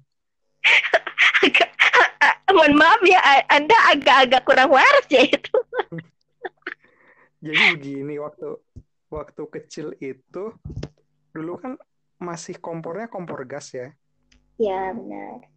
[2.52, 3.20] mohon maaf ya,
[3.50, 5.58] Anda agak-agak kurang waras ya itu.
[7.46, 8.54] Jadi begini waktu
[9.10, 10.54] waktu kecil itu
[11.34, 11.74] dulu kan
[12.22, 13.90] masih kompornya kompor gas ya.
[14.62, 15.50] Ya benar.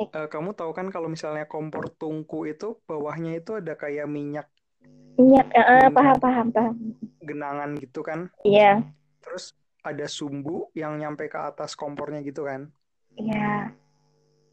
[0.00, 0.08] Eh.
[0.08, 4.48] Uh, kamu tahu kan kalau misalnya kompor tungku itu bawahnya itu ada kayak minyak.
[5.20, 6.74] Minyak, uh, paham paham paham.
[7.20, 8.32] Genangan gitu kan?
[8.40, 8.80] Iya.
[9.20, 9.52] Terus
[9.86, 12.66] ada sumbu yang nyampe ke atas kompornya gitu kan?
[13.14, 13.70] Iya.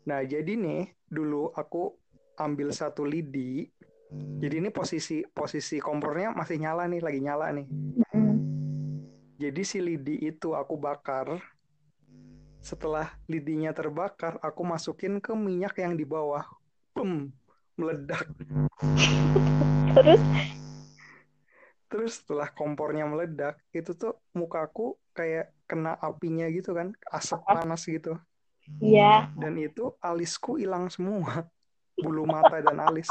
[0.05, 1.97] Nah jadi nih dulu aku
[2.37, 3.73] ambil satu lidi
[4.13, 7.67] jadi ini posisi posisi kompornya masih nyala nih, lagi nyala nih.
[8.13, 8.35] Mm.
[9.41, 11.41] Jadi si lidi itu aku bakar.
[12.63, 16.45] Setelah lidinya terbakar, aku masukin ke minyak yang di bawah.
[16.93, 17.27] Pum,
[17.75, 18.23] meledak.
[19.97, 20.21] Terus?
[21.91, 28.17] Terus setelah kompornya meledak, itu tuh mukaku kayak kena apinya gitu kan, asap panas gitu.
[28.81, 29.29] Iya.
[29.29, 29.39] Yeah.
[29.39, 31.47] Dan itu alisku hilang semua,
[31.95, 33.09] bulu mata dan alis.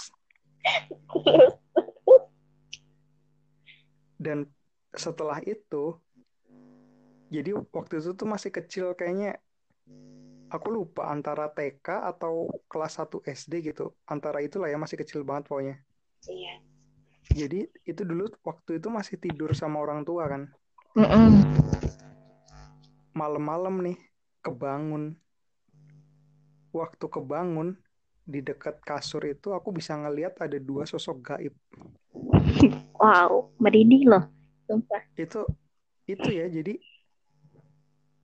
[4.22, 4.46] Dan
[4.94, 5.98] setelah itu,
[7.32, 9.40] jadi waktu itu tuh masih kecil kayaknya
[10.52, 13.96] aku lupa antara TK atau kelas 1 SD gitu.
[14.04, 15.80] Antara itulah ya masih kecil banget pokoknya.
[16.28, 16.54] Iya.
[17.32, 20.52] Jadi itu dulu waktu itu masih tidur sama orang tua kan.
[23.12, 23.98] Malam-malam nih
[24.40, 25.16] kebangun.
[26.72, 27.76] Waktu kebangun
[28.24, 31.54] di dekat kasur itu aku bisa ngelihat ada dua sosok gaib.
[32.96, 34.24] Wow, merinding loh,
[34.64, 35.04] sumpah.
[35.18, 35.44] Itu
[36.08, 36.80] itu ya, jadi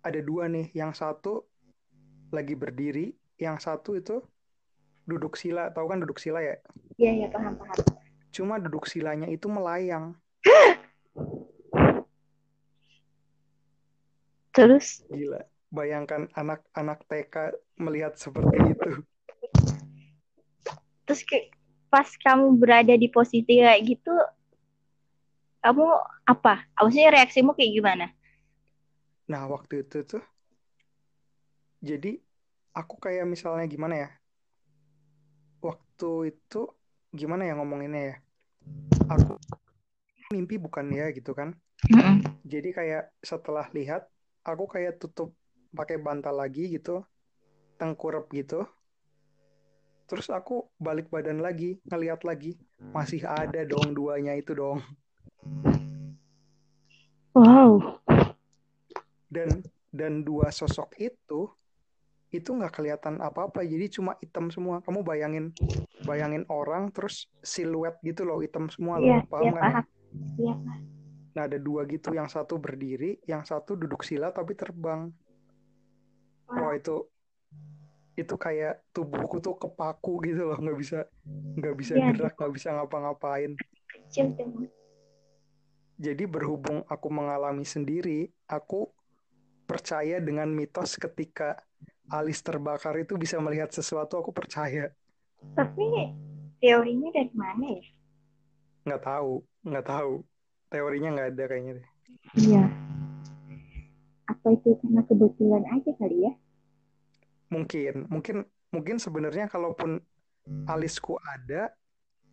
[0.01, 1.45] ada dua nih, yang satu
[2.33, 4.25] lagi berdiri, yang satu itu
[5.05, 6.57] duduk sila, tahu kan duduk sila ya?
[6.97, 7.79] Iya, iya, paham, paham.
[8.33, 10.17] Cuma duduk silanya itu melayang.
[14.59, 15.07] Terus?
[15.07, 15.39] Gila,
[15.71, 18.91] bayangkan anak-anak TK melihat seperti itu.
[21.07, 21.55] Terus kayak
[21.87, 24.11] pas kamu berada di posisi kayak gitu
[25.63, 25.87] kamu
[26.27, 26.67] apa?
[26.75, 28.07] Maksudnya reaksimu kayak gimana?
[29.31, 30.25] Nah waktu itu tuh
[31.79, 32.19] jadi
[32.75, 34.11] aku kayak misalnya gimana ya?
[35.63, 36.67] Waktu itu
[37.15, 38.17] gimana ya ngomonginnya ya?
[39.07, 39.39] Aku
[40.35, 41.55] mimpi bukan ya gitu kan?
[42.43, 44.11] Jadi kayak setelah lihat
[44.49, 45.37] aku kayak tutup
[45.77, 47.05] pakai bantal lagi gitu
[47.77, 48.65] tengkurap gitu
[50.09, 52.57] Terus aku balik badan lagi, ngeliat lagi,
[52.97, 54.81] masih ada dong duanya itu dong.
[57.37, 58.01] Wow.
[59.29, 59.61] Dan
[59.93, 61.53] dan dua sosok itu
[62.29, 65.49] itu nggak kelihatan apa-apa jadi cuma hitam semua kamu bayangin
[66.05, 69.73] bayangin orang terus siluet gitu loh hitam semua loh Iya, paham iya kan.
[70.37, 70.98] Iya, paham.
[71.39, 72.11] Nah ada dua gitu.
[72.11, 75.07] Yang satu berdiri yang satu duduk sila tapi terbang.
[76.51, 76.75] Wah.
[76.75, 77.07] Itu
[78.19, 80.59] itu kayak tubuhku tuh kepaku gitu loh.
[80.59, 80.99] Nggak bisa
[81.55, 83.55] nggak bisa Iya, gerak nggak bisa ngapa-ngapain.
[85.99, 88.91] Jadi berhubung aku mengalami sendiri aku
[89.71, 91.63] percaya dengan mitos ketika
[92.11, 94.91] alis terbakar itu bisa melihat sesuatu aku percaya.
[95.55, 96.11] Tapi
[96.59, 97.87] teorinya dari mana ya?
[98.89, 100.25] nggak tahu nggak tahu
[100.69, 101.89] teorinya nggak ada kayaknya deh
[102.39, 102.65] Iya.
[104.29, 106.33] Apa itu karena kebetulan aja kali ya?
[107.49, 108.37] mungkin mungkin
[108.69, 110.05] mungkin sebenarnya kalaupun
[110.69, 111.73] alisku ada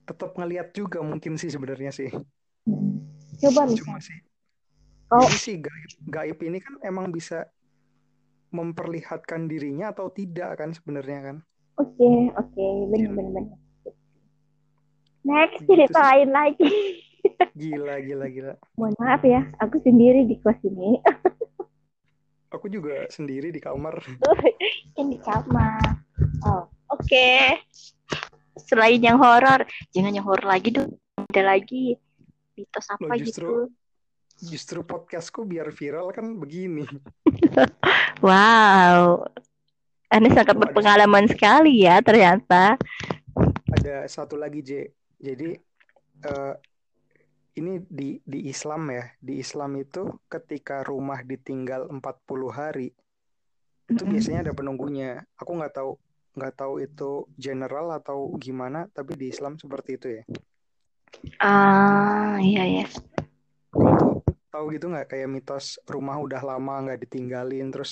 [0.03, 2.11] tetap ngelihat juga mungkin sih sebenarnya sih
[2.65, 2.97] Hmm.
[3.37, 4.17] Coba cuma sih
[5.13, 7.45] Oh, jadi sih gaib, gaib ini kan emang bisa
[8.49, 11.37] memperlihatkan dirinya atau tidak kan sebenarnya kan
[11.77, 12.09] oke,
[12.41, 13.59] oke, benar benar benar.
[15.25, 16.69] Next Gitu cerita lain lagi.
[17.53, 20.99] Gila gila gila Mohon maaf ya, aku sendiri di kos ini.
[22.49, 23.99] aku juga sendiri di kamar
[24.95, 25.99] kan di kamar.
[26.41, 27.29] Oh, oke.
[28.55, 30.95] Selain yang horor, jangan yang horor lagi dong.
[31.27, 31.99] Ada lagi
[32.55, 34.47] mitos apa Loh, justru gitu.
[34.47, 36.87] justru podcastku biar viral kan begini
[38.23, 39.27] Wow.
[40.07, 42.79] Anda sangat berpengalaman sekali ya ternyata.
[43.75, 44.87] ada satu lagi J
[45.19, 45.59] jadi
[46.23, 46.53] eh,
[47.59, 50.03] ini di di Islam ya di Islam itu
[50.33, 52.87] ketika rumah ditinggal 40 hari
[53.91, 54.11] itu Mm-mm.
[54.11, 55.91] biasanya ada penunggunya aku nggak tahu
[56.35, 60.23] nggak tahu itu general atau gimana tapi di Islam seperti itu ya
[61.39, 62.85] Ah, iya ya.
[64.51, 67.91] tahu gitu nggak kayak mitos rumah udah lama nggak ditinggalin terus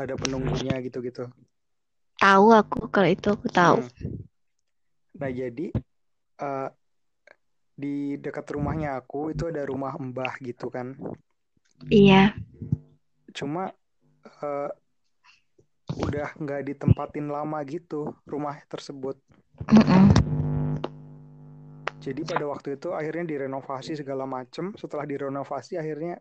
[0.00, 1.28] ada penunggunya gitu-gitu
[2.20, 3.80] Tahu aku kalau itu aku tahu.
[3.80, 4.20] Hmm.
[5.20, 5.66] Nah, jadi
[6.40, 6.68] eh,
[7.80, 10.92] di dekat rumahnya aku itu ada rumah mbah gitu kan.
[11.88, 12.36] Iya.
[13.32, 13.72] Cuma
[14.44, 14.70] eh,
[15.96, 19.16] udah nggak ditempatin lama gitu rumah tersebut.
[19.72, 20.04] Mm-mm.
[22.00, 24.72] Jadi pada waktu itu akhirnya direnovasi segala macem.
[24.76, 26.20] Setelah direnovasi akhirnya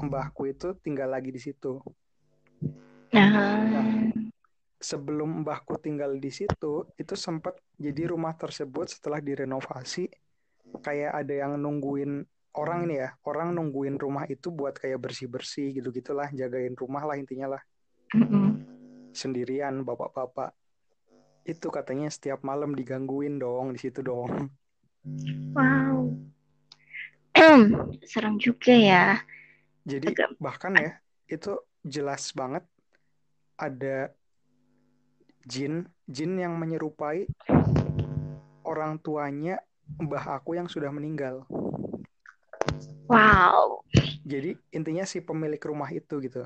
[0.00, 1.80] mbahku itu tinggal lagi di situ.
[3.12, 3.64] Nah,
[4.76, 10.04] Sebelum mbahku tinggal di situ, itu sempat jadi rumah tersebut setelah direnovasi
[10.80, 12.24] kayak ada yang nungguin
[12.56, 17.56] orang ini ya, orang nungguin rumah itu buat kayak bersih-bersih gitu-gitulah, jagain rumah lah intinya
[17.56, 17.62] lah.
[18.16, 18.64] mm-mm.
[19.12, 20.56] Sendirian bapak-bapak.
[21.46, 24.50] Itu katanya setiap malam digangguin dong di situ dong.
[25.54, 26.16] Wow.
[28.10, 29.20] Serem juga ya.
[29.86, 30.98] Jadi Agak bahkan ya
[31.30, 31.54] itu
[31.86, 32.66] jelas banget
[33.54, 34.10] ada
[35.46, 37.30] jin, jin yang menyerupai
[38.66, 39.62] orang tuanya
[40.02, 41.46] mbah aku yang sudah meninggal.
[43.06, 43.80] wow.
[44.26, 46.42] Jadi intinya si pemilik rumah itu gitu.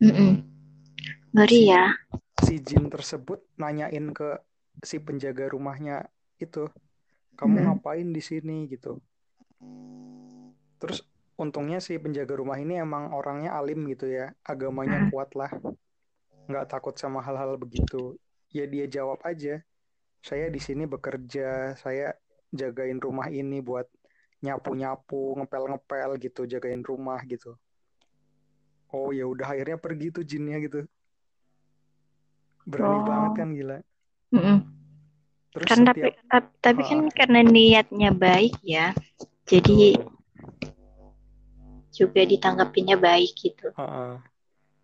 [0.00, 0.40] Mm-mm.
[1.36, 1.84] Ngeri ya.
[2.40, 4.40] si jin tersebut nanyain ke
[4.80, 6.08] si penjaga rumahnya
[6.40, 6.66] itu,
[7.36, 7.64] kamu Mm-mm.
[7.76, 8.96] ngapain di sini gitu.
[10.80, 11.04] Terus
[11.36, 15.12] untungnya si penjaga rumah ini emang orangnya alim gitu ya, agamanya Mm-mm.
[15.12, 15.52] kuat lah,
[16.48, 18.16] nggak takut sama hal-hal begitu.
[18.50, 19.60] Ya dia jawab aja,
[20.24, 22.16] saya di sini bekerja, saya
[22.50, 23.86] jagain rumah ini buat
[24.40, 27.54] nyapu-nyapu, ngepel-ngepel gitu, jagain rumah gitu.
[28.90, 30.82] Oh ya udah akhirnya pergi tuh jinnya gitu.
[32.66, 33.36] Berani banget Oh.
[33.38, 33.78] kan gila.
[34.34, 34.58] Mm-mm.
[35.50, 38.94] Terus Kan tapi, setiap tapi tapi kan Ah, karena niatnya baik ya.
[39.50, 40.06] Jadi betul.
[41.90, 43.74] juga ditanggapinya baik gitu.
[43.74, 44.14] Ah, ah.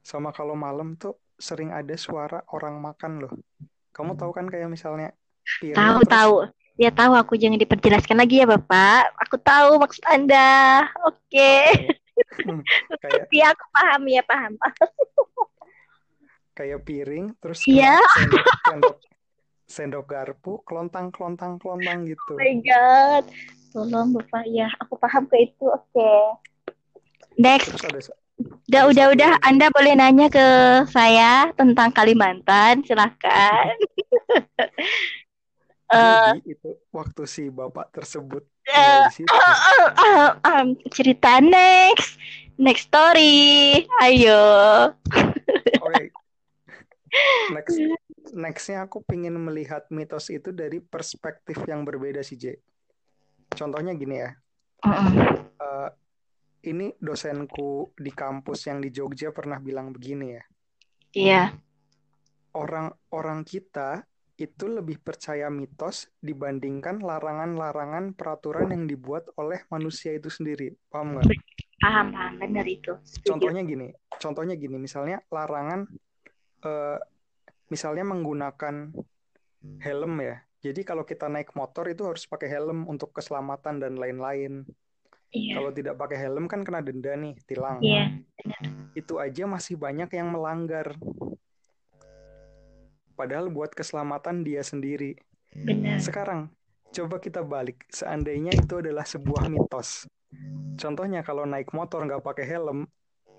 [0.03, 3.33] Sama kalau malam tuh sering ada suara orang makan loh.
[3.95, 5.15] Kamu tahu kan kayak misalnya
[5.63, 6.35] piring Tahu terus tahu.
[6.77, 9.17] Ya tahu aku jangan diperjelaskan lagi ya Bapak.
[9.25, 10.85] Aku tahu maksud Anda.
[11.09, 11.73] Oke.
[12.45, 12.61] Hmm,
[13.03, 14.53] kayak Ya aku paham ya paham.
[16.57, 18.97] kayak piring terus kena sendok sendok
[19.69, 22.37] sendok garpu kelontang kelontang kelontang gitu.
[22.37, 23.25] Oh my God.
[23.73, 24.69] Tolong Bapak ya.
[24.85, 25.65] Aku paham ke itu.
[25.69, 26.13] Oke.
[27.41, 27.73] Next.
[27.73, 28.01] Terus ada
[28.69, 29.33] Udah, udah, udah.
[29.41, 30.45] Anda boleh nanya ke
[30.93, 32.85] saya tentang Kalimantan.
[32.85, 33.73] Silahkan.
[35.87, 39.31] Eh, Jadi itu waktu si bapak tersebut eh, tinggal di situ.
[39.31, 42.19] eh, em, cerita next.
[42.59, 43.85] Next story.
[44.03, 44.43] Ayo.
[45.87, 46.11] Oke,
[47.55, 47.77] next
[48.35, 52.59] nextnya aku pengen melihat mitos itu dari perspektif yang berbeda sih J.
[53.55, 54.31] Contohnya gini ya.
[54.83, 55.15] Mm-mm.
[55.55, 55.91] eh,
[56.67, 60.45] ini dosenku di kampus yang di Jogja pernah bilang begini ya.
[61.17, 61.43] Iya.
[62.57, 64.05] orang-orang kita
[64.37, 70.77] itu lebih percaya mitos dibandingkan larangan-larangan peraturan yang dibuat oleh manusia itu sendiri.
[70.93, 71.25] Paham nggak?
[71.81, 72.33] Paham, paham.
[72.37, 72.93] Benar itu.
[73.01, 73.33] Setuju.
[73.33, 73.89] Contohnya gini,
[74.21, 75.89] contohnya gini, misalnya larangan,
[76.69, 77.01] uh,
[77.73, 78.93] misalnya menggunakan
[79.81, 80.37] helm ya.
[80.61, 84.69] Jadi kalau kita naik motor itu harus pakai helm untuk keselamatan dan lain-lain.
[85.33, 85.61] Iya.
[85.61, 87.81] Kalau tidak pakai helm kan kena denda nih, tilang.
[87.81, 88.21] Iya.
[88.93, 90.93] Itu aja masih banyak yang melanggar.
[93.17, 95.17] Padahal buat keselamatan dia sendiri.
[95.57, 96.05] Benar.
[96.05, 96.53] Sekarang,
[96.93, 97.89] coba kita balik.
[97.89, 100.05] Seandainya itu adalah sebuah mitos.
[100.77, 102.85] Contohnya kalau naik motor nggak pakai helm,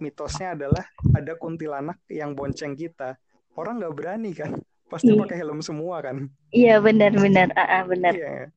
[0.01, 0.81] mitosnya adalah
[1.13, 3.21] ada kuntilanak yang bonceng kita.
[3.53, 4.57] Orang nggak berani kan?
[4.89, 5.21] Pasti iya.
[5.21, 6.25] pakai helm semua kan?
[6.49, 8.13] Iya benar-benar, uh, uh, benar.
[8.17, 8.49] Iya.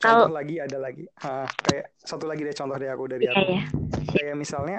[0.00, 0.34] Contoh kalau...
[0.34, 1.04] lagi ada lagi.
[1.22, 3.42] Ha, kayak satu lagi deh contoh deh aku dari iya, aku.
[3.46, 3.62] Iya.
[4.10, 4.78] Kayak misalnya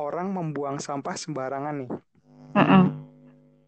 [0.00, 1.90] orang membuang sampah sembarangan nih.
[2.54, 3.03] Uh -uh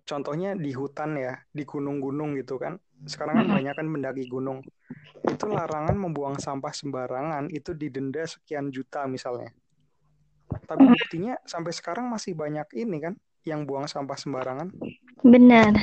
[0.06, 2.78] contohnya di hutan ya, di gunung-gunung gitu kan.
[3.04, 4.62] Sekarang kan banyak kan mendaki gunung.
[5.26, 9.50] Itu larangan membuang sampah sembarangan itu didenda sekian juta misalnya.
[10.46, 14.70] Tapi buktinya sampai sekarang masih banyak ini kan yang buang sampah sembarangan.
[15.26, 15.74] Benar.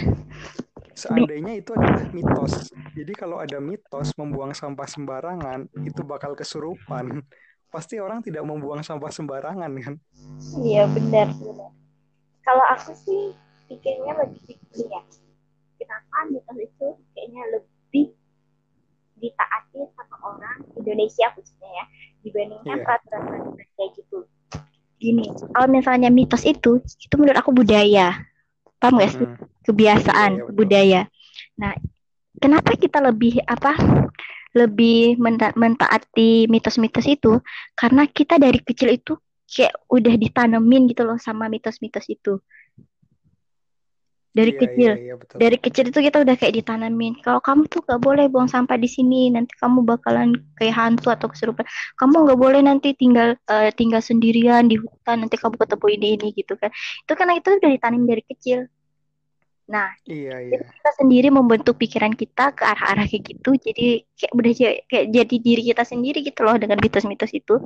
[0.96, 2.72] Seandainya itu adalah mitos.
[2.96, 7.22] Jadi kalau ada mitos membuang sampah sembarangan itu bakal kesurupan.
[7.68, 9.96] Pasti orang tidak membuang sampah sembarangan kan?
[10.62, 11.34] Iya benar.
[11.34, 11.72] benar.
[12.44, 13.34] Kalau aku sih
[13.74, 15.02] pikirnya lebih ya.
[15.82, 18.14] Kenapa mitos itu kayaknya lebih
[19.18, 21.86] ditaati sama orang Indonesia khususnya ya
[22.24, 22.86] dibandingkan yeah.
[22.86, 24.18] peraturan-peraturan kayak gitu?
[25.02, 28.22] Gini kalau misalnya mitos itu itu menurut aku budaya.
[28.78, 29.28] Paham gak sih?
[29.28, 29.48] Hmm.
[29.64, 31.02] kebiasaan yeah, yeah, budaya.
[31.60, 31.74] Nah
[32.38, 33.76] kenapa kita lebih apa
[34.54, 37.42] lebih menta mentaati mitos-mitos itu?
[37.74, 39.18] Karena kita dari kecil itu
[39.50, 42.42] kayak udah ditanemin gitu loh sama mitos-mitos itu
[44.34, 44.92] dari iya, kecil.
[44.98, 45.38] iya, iya, betul.
[45.38, 47.14] dari kecil itu kita udah kayak ditanamin.
[47.22, 51.30] Kalau kamu tuh gak boleh buang sampah di sini nanti kamu bakalan kayak hantu atau
[51.30, 51.64] kesurupan.
[51.96, 56.28] Kamu gak boleh nanti tinggal uh, tinggal sendirian di hutan nanti kamu ketemu ini ini
[56.34, 56.74] gitu kan.
[57.06, 58.60] Itu karena itu udah ditanamin dari kecil.
[59.70, 60.60] Nah iya, iya.
[60.60, 63.54] kita sendiri membentuk pikiran kita ke arah-arah kayak gitu.
[63.54, 64.52] Jadi kayak udah
[64.90, 67.62] kayak jadi diri kita sendiri gitu loh dengan mitos-mitos itu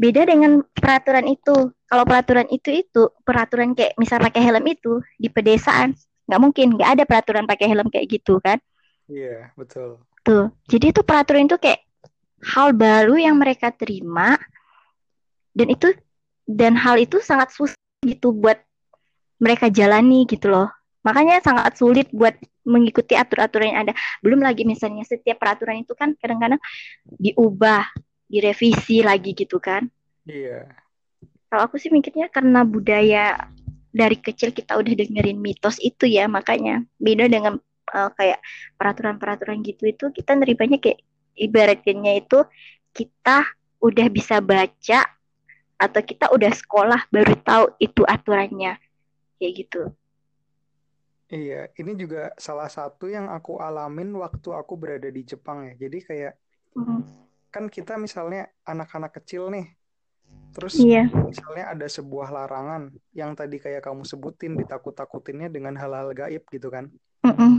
[0.00, 1.76] beda dengan peraturan itu.
[1.84, 5.92] Kalau peraturan itu itu peraturan kayak misal pakai helm itu di pedesaan
[6.24, 6.66] nggak mungkin.
[6.80, 8.56] Nggak ada peraturan pakai helm kayak gitu kan?
[9.12, 10.00] Iya yeah, betul.
[10.24, 10.48] Tuh.
[10.72, 11.84] Jadi itu peraturan itu kayak
[12.40, 14.40] hal baru yang mereka terima
[15.52, 15.92] dan itu
[16.48, 18.56] dan hal itu sangat susah gitu buat
[19.36, 20.72] mereka jalani gitu loh.
[21.04, 23.92] Makanya sangat sulit buat mengikuti aturan-aturan yang ada.
[24.20, 26.60] Belum lagi misalnya setiap peraturan itu kan kadang-kadang
[27.18, 27.88] diubah
[28.30, 29.90] direvisi lagi gitu kan.
[30.22, 30.70] Iya.
[31.50, 33.50] Kalau aku sih mikirnya karena budaya
[33.90, 37.58] dari kecil kita udah dengerin mitos itu ya makanya beda dengan
[37.90, 38.38] uh, kayak
[38.78, 41.02] peraturan-peraturan gitu itu kita nerimanya kayak
[41.34, 42.46] ibaratnya itu
[42.94, 43.50] kita
[43.82, 45.10] udah bisa baca
[45.74, 48.78] atau kita udah sekolah baru tahu itu aturannya
[49.42, 49.90] kayak gitu.
[51.30, 55.74] Iya, ini juga salah satu yang aku alamin waktu aku berada di Jepang ya.
[55.78, 56.32] Jadi kayak
[56.74, 59.66] mm -hmm kan kita misalnya anak-anak kecil nih
[60.50, 61.06] terus iya.
[61.06, 66.90] misalnya ada sebuah larangan yang tadi kayak kamu sebutin ditakut-takutinnya dengan hal-hal gaib gitu kan
[67.22, 67.52] mm -mm.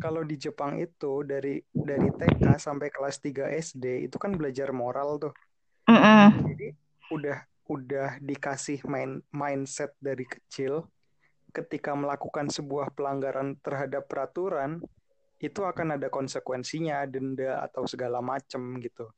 [0.00, 5.20] kalau di Jepang itu dari dari TK sampai kelas 3 SD itu kan belajar moral
[5.20, 5.34] tuh
[5.88, 6.28] mm -mm.
[6.48, 6.68] jadi
[7.12, 10.84] udah udah dikasih main mindset dari kecil
[11.52, 14.80] ketika melakukan sebuah pelanggaran terhadap peraturan
[15.44, 19.08] itu akan ada konsekuensinya denda atau segala macem gitu.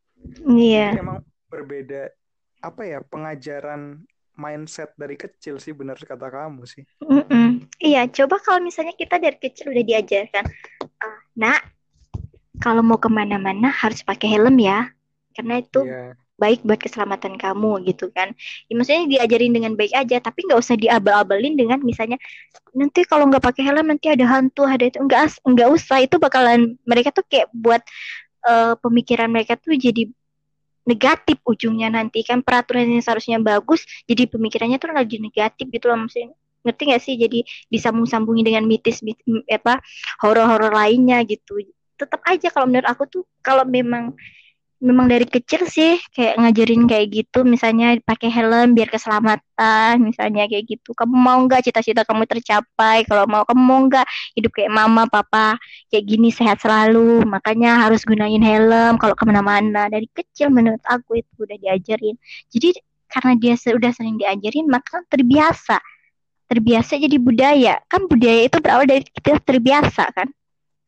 [0.46, 0.92] Iya.
[0.92, 2.10] Jadi emang berbeda
[2.60, 4.02] apa ya pengajaran
[4.36, 6.84] mindset dari kecil sih benar kata kamu sih.
[7.00, 7.48] Mm -mm.
[7.80, 10.44] Iya, coba kalau misalnya kita dari kecil udah diajarkan,
[10.84, 11.64] uh, nak
[12.60, 14.92] kalau mau ke mana-mana harus pakai helm ya,
[15.32, 18.32] karena itu yeah baik buat keselamatan kamu gitu kan.
[18.68, 22.20] Ya, maksudnya diajarin dengan baik aja, tapi nggak usah diabal-abalin dengan misalnya
[22.76, 25.00] nanti kalau nggak pakai helm nanti ada hantu, ada itu.
[25.00, 27.80] Enggak nggak usah itu bakalan mereka tuh kayak buat
[28.44, 30.08] uh, pemikiran mereka tuh jadi
[30.86, 32.44] negatif ujungnya nanti kan.
[32.44, 36.36] Peraturan yang seharusnya bagus jadi pemikirannya tuh lagi negatif gitu loh maksudnya.
[36.66, 37.14] Ngerti gak sih?
[37.14, 39.78] Jadi disambung-sambungi dengan mitis, mitis apa
[40.18, 41.62] horor-horor lainnya gitu.
[41.94, 44.12] Tetap aja kalau menurut aku tuh kalau memang
[44.76, 47.42] memang dari kecil sih kayak ngajarin kayak gitu.
[47.42, 50.92] Misalnya pakai helm biar keselamatan misalnya kayak gitu.
[50.92, 53.08] Kamu mau nggak cita-cita kamu tercapai?
[53.08, 54.06] Kalau mau kamu mau nggak
[54.36, 55.56] hidup kayak mama papa
[55.88, 57.24] kayak gini sehat selalu.
[57.24, 59.88] Makanya harus gunain helm kalau ke mana-mana.
[59.88, 62.16] Dari kecil menurut aku itu udah diajarin.
[62.52, 65.80] Jadi karena dia sudah sering diajarin maka terbiasa.
[66.46, 67.80] Terbiasa jadi budaya.
[67.90, 70.28] Kan budaya itu berawal dari kita terbiasa kan?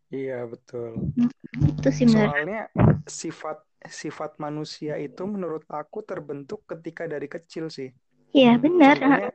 [0.08, 1.12] Iya betul.
[1.52, 2.72] Itu sih soalnya
[3.04, 7.94] sifat sifat manusia itu menurut aku terbentuk ketika dari kecil sih.
[8.34, 8.98] Iya benar.
[8.98, 9.32] contohnya,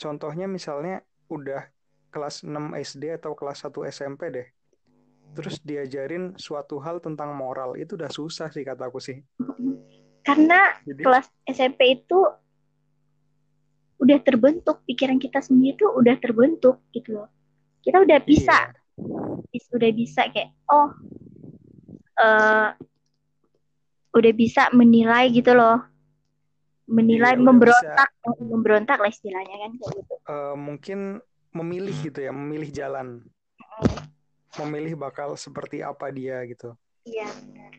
[0.00, 0.96] contohnya misalnya
[1.28, 1.68] udah
[2.10, 4.48] kelas 6 SD atau kelas 1 SMP deh.
[5.30, 9.22] Terus diajarin suatu hal tentang moral itu udah susah sih kataku sih.
[10.26, 12.18] Karena Jadi, kelas SMP itu
[14.00, 17.28] udah terbentuk pikiran kita sendiri tuh udah terbentuk gitu loh.
[17.84, 18.74] Kita udah bisa.
[19.50, 19.76] Iya.
[19.80, 20.92] udah bisa kayak oh
[22.20, 22.70] uh,
[24.10, 25.82] udah bisa menilai gitu loh.
[26.90, 30.14] Menilai iya, memberontak bisa, memberontak lah istilahnya kan kayak gitu.
[30.26, 30.98] Uh, mungkin
[31.54, 33.22] memilih gitu ya memilih jalan.
[34.58, 36.74] Memilih bakal seperti apa dia gitu.
[37.06, 37.72] Iya benar.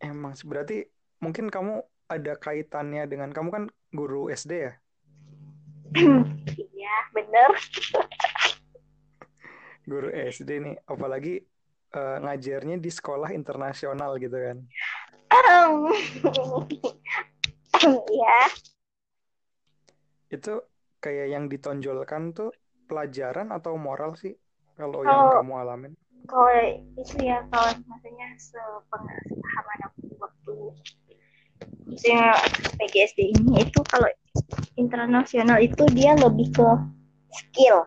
[0.00, 0.88] Emang berarti
[1.20, 4.72] mungkin kamu ada kaitannya dengan kamu kan guru SD ya?
[6.74, 7.50] Iya, bener.
[9.88, 11.48] guru SD nih, apalagi
[11.94, 14.58] uh, ngajarnya di sekolah internasional gitu kan?
[17.84, 18.40] Iya.
[20.32, 20.64] Itu
[21.04, 22.50] kayak yang ditonjolkan tuh
[22.88, 24.32] pelajaran atau moral sih
[24.78, 25.92] kalau yang kamu alamin?
[26.24, 26.48] Kalau
[26.96, 30.56] itu ya kalau maksudnya sepengalaman aku waktu
[31.84, 32.32] maksudnya
[32.80, 34.08] PGSD ini itu kalau
[34.80, 36.68] internasional itu dia lebih ke
[37.34, 37.84] skill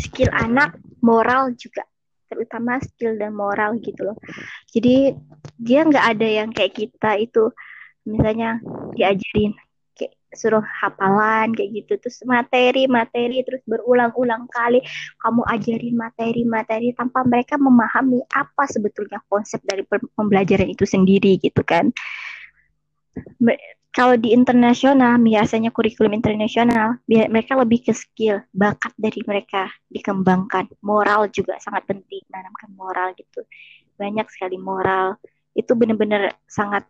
[0.00, 1.84] skill anak moral juga
[2.30, 4.16] terutama skill dan moral gitu loh.
[4.70, 5.18] Jadi
[5.58, 7.50] dia nggak ada yang kayak kita itu
[8.06, 8.62] misalnya
[8.94, 9.52] diajarin
[9.98, 14.80] kayak suruh hafalan kayak gitu terus materi materi terus berulang-ulang kali
[15.20, 19.84] kamu ajarin materi materi tanpa mereka memahami apa sebetulnya konsep dari
[20.16, 21.92] pembelajaran itu sendiri gitu kan
[23.90, 30.70] kalau di internasional biasanya kurikulum internasional mereka lebih ke skill bakat dari mereka dikembangkan.
[30.86, 33.42] Moral juga sangat penting menanamkan moral gitu.
[33.98, 35.18] Banyak sekali moral.
[35.58, 36.86] Itu benar-benar sangat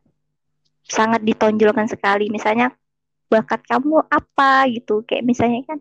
[0.84, 2.28] sangat ditonjolkan sekali.
[2.28, 2.68] Misalnya
[3.32, 4.68] bakat kamu apa?
[4.68, 5.01] gitu.
[5.09, 5.78] Kayak misalnya kan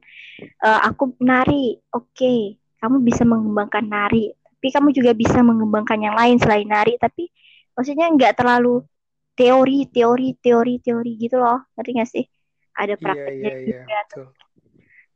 [0.63, 1.83] uh, aku nari.
[1.91, 2.39] Oke okay,
[2.79, 4.31] kamu bisa mengembangkan nari.
[4.31, 6.95] Tapi kamu juga bisa mengembangkan yang lain selain nari.
[6.95, 7.27] Tapi
[7.75, 8.87] maksudnya nggak terlalu
[9.39, 11.63] teori teori teori teori gitu loh.
[11.79, 12.25] Ngerti gak sih?
[12.75, 14.35] Ada iya, prakteknya yeah, yeah, yeah, juga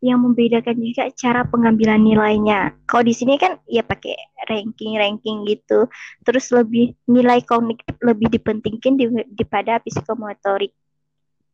[0.03, 2.75] yang membedakan juga cara pengambilan nilainya.
[2.83, 5.87] Kalau di sini kan ya pakai ranking ranking gitu.
[6.27, 10.75] Terus lebih nilai kognitif lebih dipentingkan di, daripada psikomotorik.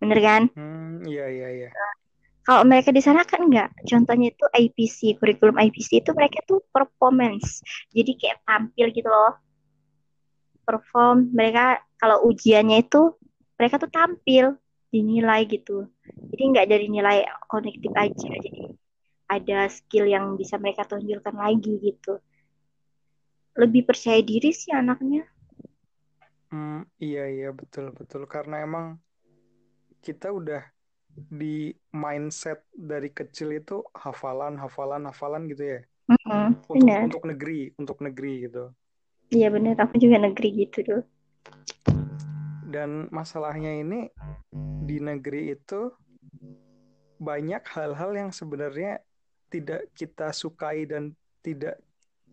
[0.02, 0.42] Bener kan?
[0.58, 1.70] Hmm, iya iya iya.
[2.42, 7.62] Kalau mereka di sana kan enggak contohnya itu IPC kurikulum IPC itu mereka tuh performance.
[7.94, 9.38] Jadi kayak tampil gitu loh
[10.70, 13.18] perform mereka kalau ujiannya itu
[13.58, 14.54] mereka tuh tampil
[14.94, 15.90] dinilai gitu.
[16.30, 18.70] Jadi nggak dari nilai konektif aja jadi
[19.26, 22.22] ada skill yang bisa mereka tonjolkan lagi gitu.
[23.58, 25.26] Lebih percaya diri sih anaknya.
[26.54, 28.30] Hmm, iya iya betul betul.
[28.30, 29.02] Karena emang
[30.06, 30.62] kita udah
[31.10, 35.82] di mindset dari kecil itu hafalan hafalan hafalan gitu ya.
[36.10, 38.74] Mm -hmm, untuk untuk negeri untuk negeri gitu
[39.30, 41.04] Iya bener, aku juga negeri gitu tuh.
[42.66, 44.10] Dan masalahnya ini
[44.86, 45.94] di negeri itu
[47.22, 49.06] banyak hal-hal yang sebenarnya
[49.54, 51.14] tidak kita sukai dan
[51.46, 51.78] tidak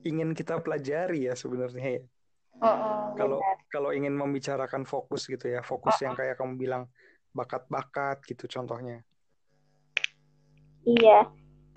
[0.05, 2.05] ingin kita pelajari ya sebenarnya ya.
[3.17, 6.03] Kalau oh, kalau ingin membicarakan fokus gitu ya, fokus oh.
[6.09, 6.89] yang kayak kamu bilang
[7.37, 9.05] bakat-bakat gitu contohnya.
[10.89, 11.29] Iya,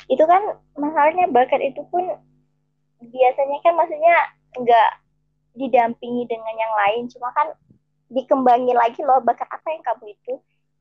[0.08, 2.08] itu kan masalahnya bakat itu pun
[3.04, 4.16] biasanya kan maksudnya
[4.56, 4.90] nggak
[5.60, 7.04] didampingi dengan yang lain.
[7.12, 7.52] Cuma kan
[8.10, 10.34] dikembangin lagi loh bakat apa yang kamu itu?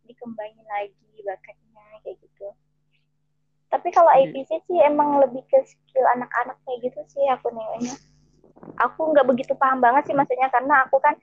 [0.06, 2.48] Dikembangin lagi bakatnya kayak gitu.
[3.68, 4.30] Tapi kalau iya.
[4.32, 7.92] IPC sih emang lebih ke skill anak-anak kayak gitu sih aku nengoknya
[8.80, 11.14] aku nggak begitu paham banget sih maksudnya karena aku kan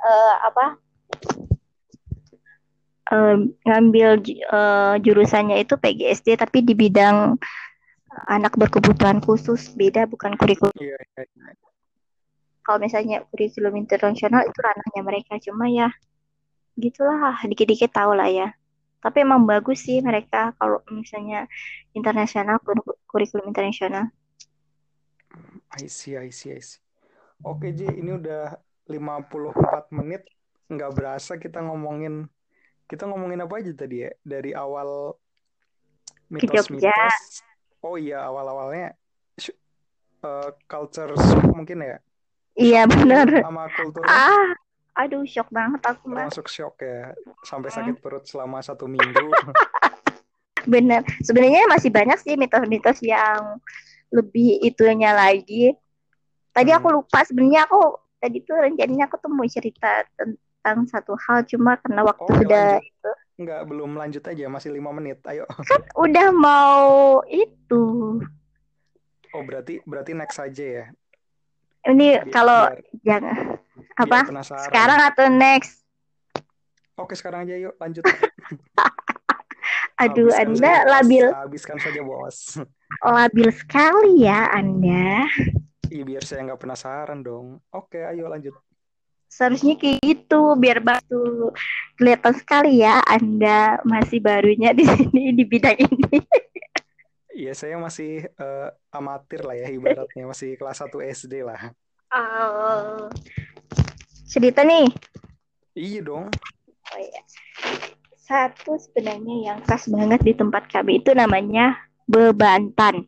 [0.00, 0.64] uh, apa
[3.12, 3.36] uh,
[3.66, 7.36] ngambil uh, jurusannya itu PGSD tapi di bidang
[8.26, 9.74] anak berkebutuhan khusus.
[9.76, 10.74] Beda bukan kurikulum.
[10.78, 11.67] Iya, iya, iya
[12.68, 15.40] kalau misalnya kurikulum internasional itu ranahnya mereka.
[15.40, 15.88] Cuma ya
[16.76, 17.40] gitulah.
[17.48, 18.52] Dikit-dikit tahu lah ya.
[19.00, 21.48] Tapi emang bagus sih mereka kalau misalnya
[21.96, 22.60] internasional
[23.08, 24.12] kurikulum internasional.
[25.80, 26.76] I see I see I see.
[27.40, 28.52] Oke Ji ini udah
[28.84, 30.28] 54 menit.
[30.68, 32.28] Nggak berasa kita ngomongin
[32.84, 34.12] kita ngomongin apa aja tadi ya?
[34.20, 35.16] Dari awal
[36.28, 37.40] mitos-mitos.
[37.80, 38.92] Oh iya awal-awalnya
[40.20, 41.96] uh, culture shock mungkin ya
[42.58, 43.26] Iya benar.
[43.38, 44.02] Sama kultur.
[44.02, 44.50] Ah,
[44.98, 46.26] aduh shock banget aku mah.
[46.26, 47.14] Masuk shock ya,
[47.46, 49.30] sampai sakit perut selama satu minggu.
[50.68, 53.56] bener sebenarnya masih banyak sih mitos-mitos yang
[54.12, 55.72] lebih itunya lagi
[56.52, 56.78] tadi hmm.
[56.78, 61.80] aku lupa sebenarnya aku tadi tuh rencananya aku tuh mau cerita tentang satu hal cuma
[61.80, 62.84] karena waktu oh, sudah lanjut.
[62.84, 65.22] itu Enggak, belum lanjut aja, masih lima menit.
[65.22, 65.46] Ayo.
[65.46, 68.18] Kan udah mau itu.
[69.30, 70.84] Oh, berarti berarti next aja ya.
[71.88, 72.60] Ini biar, kalau
[73.00, 73.56] jangan
[73.96, 74.18] apa?
[74.68, 75.80] Sekarang atau next?
[76.98, 78.04] Oke, sekarang aja yuk, lanjut.
[80.02, 81.26] Aduh, habiskan Anda saja, labil.
[81.32, 82.38] Habiskan saja, Bos.
[83.02, 85.26] Labil sekali ya Anda.
[85.88, 87.58] Iya, biar saya nggak penasaran dong.
[87.72, 88.54] Oke, ayo lanjut
[89.28, 91.52] seharusnya kayak gitu biar batu
[92.00, 96.18] kelihatan sekali ya Anda masih barunya di sini di bidang ini.
[97.38, 100.90] Iya, saya masih uh, amatir lah ya ibaratnya, masih kelas 1
[101.22, 101.70] SD lah.
[102.10, 103.06] Oh.
[104.26, 104.90] Cerita nih.
[105.78, 106.26] Iya dong.
[106.90, 107.22] Oh iya.
[108.18, 111.78] Satu sebenarnya yang khas banget di tempat kami itu namanya
[112.10, 113.06] bebantan.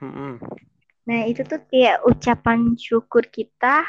[0.00, 0.40] Hmm.
[1.04, 3.84] Nah, itu tuh kayak ucapan syukur kita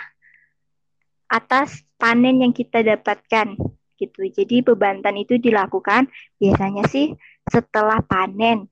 [1.32, 3.56] atas panen yang kita dapatkan
[3.96, 4.22] gitu.
[4.28, 7.16] Jadi bebantan itu dilakukan biasanya sih
[7.48, 8.68] setelah panen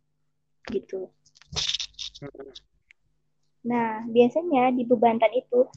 [0.67, 1.07] gitu.
[3.63, 5.67] Nah, biasanya di bebantan itu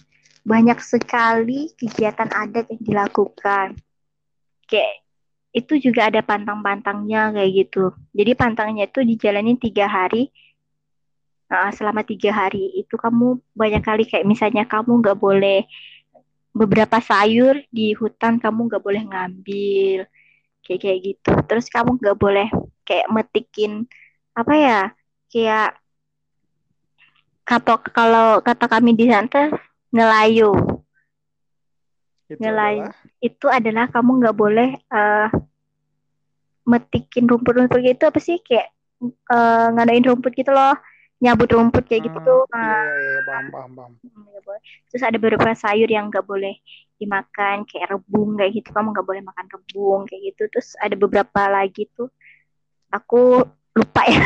[0.43, 3.79] banyak sekali kegiatan adat yang dilakukan.
[4.67, 5.03] Kayak
[5.53, 7.95] itu juga ada pantang-pantangnya kayak gitu.
[8.11, 10.33] Jadi pantangnya itu dijalanin tiga hari.
[11.53, 15.69] Nah, selama tiga hari itu kamu banyak kali kayak misalnya kamu nggak boleh
[16.53, 20.05] beberapa sayur di hutan kamu nggak boleh ngambil
[20.61, 22.49] kayak kayak gitu terus kamu nggak boleh
[22.85, 23.89] kayak metikin
[24.33, 24.81] apa ya
[25.29, 25.77] kayak
[27.45, 29.53] kata kalau kata kami di sana
[29.93, 30.57] nelayu
[32.33, 33.21] itu nelayu adalah?
[33.21, 35.29] itu adalah kamu nggak boleh uh,
[36.65, 38.73] metikin rumput-rumput gitu apa sih kayak
[39.29, 40.79] uh, ngadain rumput gitu loh
[41.23, 42.43] nyabut rumput kayak gitu hmm, tuh.
[42.51, 43.93] Iya, iya, iya, paham, paham, paham.
[44.91, 46.59] Terus ada beberapa sayur yang nggak boleh
[46.99, 48.75] dimakan, kayak rebung kayak gitu.
[48.75, 50.43] Kamu nggak boleh makan rebung kayak gitu.
[50.51, 52.11] Terus ada beberapa lagi tuh,
[52.91, 53.47] aku
[53.77, 54.23] lupa ya.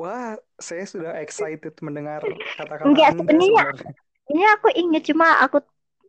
[0.00, 2.24] Wah, saya sudah excited mendengar
[2.58, 3.64] kata-kata Enggak, sebenarnya
[4.32, 5.60] ini aku inget cuma aku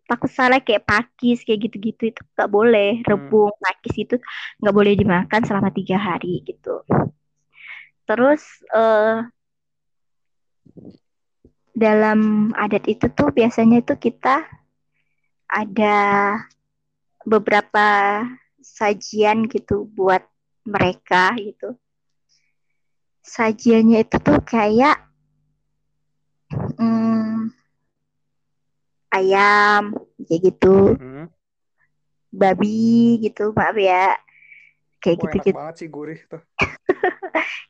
[0.08, 3.08] takut salah kayak pakis kayak gitu-gitu itu nggak boleh hmm.
[3.08, 3.64] rebung hmm.
[3.64, 4.16] pakis itu
[4.60, 6.84] nggak boleh dimakan selama tiga hari gitu
[8.04, 8.44] Terus
[8.76, 9.24] uh,
[11.74, 14.44] dalam adat itu tuh biasanya itu kita
[15.48, 15.98] ada
[17.24, 17.88] beberapa
[18.60, 20.22] sajian gitu buat
[20.64, 21.76] mereka gitu.
[23.24, 24.99] Sajiannya itu tuh kayak
[26.76, 27.51] hmm,
[29.14, 29.95] ayam
[30.28, 30.97] kayak gitu.
[30.99, 31.32] Hmm.
[32.34, 34.18] Babi gitu, maaf ya.
[35.03, 35.59] Kayak gitu-gitu.
[35.59, 36.41] banget sih gurih tuh.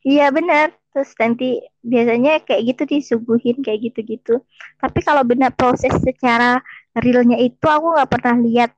[0.03, 0.75] Iya benar.
[0.91, 4.43] Terus nanti biasanya kayak gitu disuguhin kayak gitu-gitu.
[4.77, 6.59] Tapi kalau benar proses secara
[6.91, 8.71] realnya itu aku nggak pernah lihat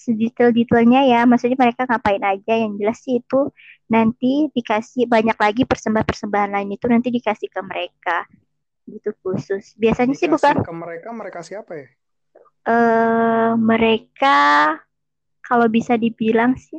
[0.00, 1.20] sedetail-detailnya ya.
[1.28, 2.54] Maksudnya mereka ngapain aja.
[2.56, 3.40] Yang jelas sih itu
[3.92, 8.24] nanti dikasih banyak lagi persembahan-persembahan lain itu nanti dikasih ke mereka
[8.88, 9.76] gitu khusus.
[9.76, 11.86] Biasanya dikasih sih bukan ke mereka mereka siapa ya?
[12.60, 14.38] Eh uh, mereka
[15.50, 16.78] kalau bisa dibilang sih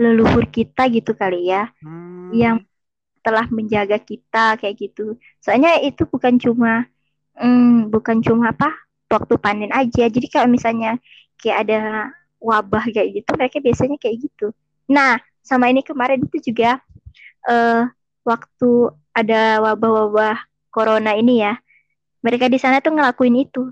[0.00, 2.32] leluhur kita gitu kali ya hmm.
[2.34, 2.56] yang
[3.20, 6.88] telah menjaga kita kayak gitu soalnya itu bukan cuma
[7.38, 8.72] hmm, bukan cuma apa
[9.12, 10.98] waktu panen aja jadi kalau misalnya
[11.40, 11.80] kayak ada
[12.42, 14.52] wabah kayak gitu mereka biasanya kayak gitu.
[14.90, 16.80] Nah sama ini kemarin itu juga
[17.48, 17.88] uh,
[18.24, 18.70] waktu
[19.14, 20.40] ada wabah-wabah
[20.72, 21.54] corona ini ya
[22.24, 23.68] mereka di sana tuh ngelakuin itu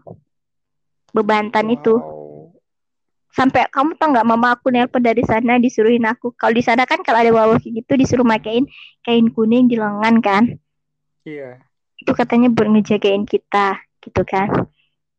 [1.16, 1.76] bebantan wow.
[1.76, 1.94] itu
[3.32, 6.36] sampai kamu tau nggak mama aku nelpon dari sana disuruhin aku.
[6.36, 8.68] Kalau di sana kan kalau ada wabah gitu disuruh makain
[9.00, 10.44] kain kuning di lengan kan.
[11.24, 11.64] Iya.
[11.96, 14.68] Itu katanya buat ngejagain kita gitu kan.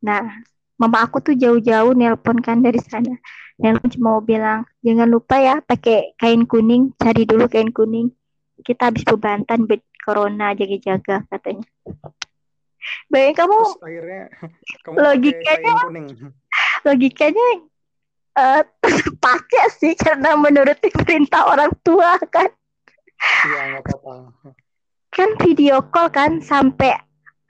[0.06, 0.46] Nah
[0.84, 3.16] mama aku tuh jauh-jauh nelpon kan dari sana.
[3.56, 8.12] Nelpon cuma mau bilang jangan lupa ya pakai kain kuning cari dulu kain kuning.
[8.60, 11.64] Kita habis bebantan buat corona jaga-jaga katanya.
[13.08, 14.24] Bayang kamu Terus akhirnya
[14.84, 15.74] kamu logikanya
[16.84, 17.48] logikanya
[18.36, 18.62] uh,
[19.24, 22.52] pakai sih karena menurut perintah orang tua kan.
[23.48, 24.52] Iya nggak apa-apa.
[25.16, 26.92] Kan video call kan sampai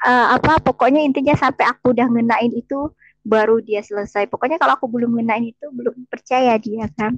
[0.06, 2.94] uh, apa pokoknya intinya sampai aku udah ngenain itu
[3.24, 4.28] baru dia selesai.
[4.28, 7.16] Pokoknya kalau aku belum ngenain itu belum percaya dia kan.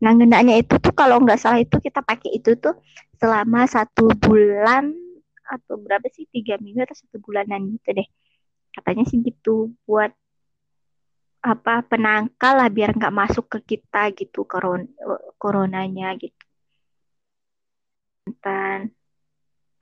[0.00, 2.78] Nah ngenanya itu tuh kalau nggak salah itu kita pakai itu tuh
[3.20, 4.94] selama satu bulan
[5.50, 8.08] atau berapa sih tiga minggu atau satu bulanan gitu deh
[8.70, 10.14] katanya sih gitu buat
[11.40, 14.86] apa penangkal lah biar nggak masuk ke kita gitu koron
[15.40, 16.44] coronanya gitu.
[18.44, 18.92] Dan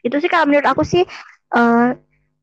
[0.01, 1.03] itu sih kalau menurut aku sih
[1.53, 1.93] uh,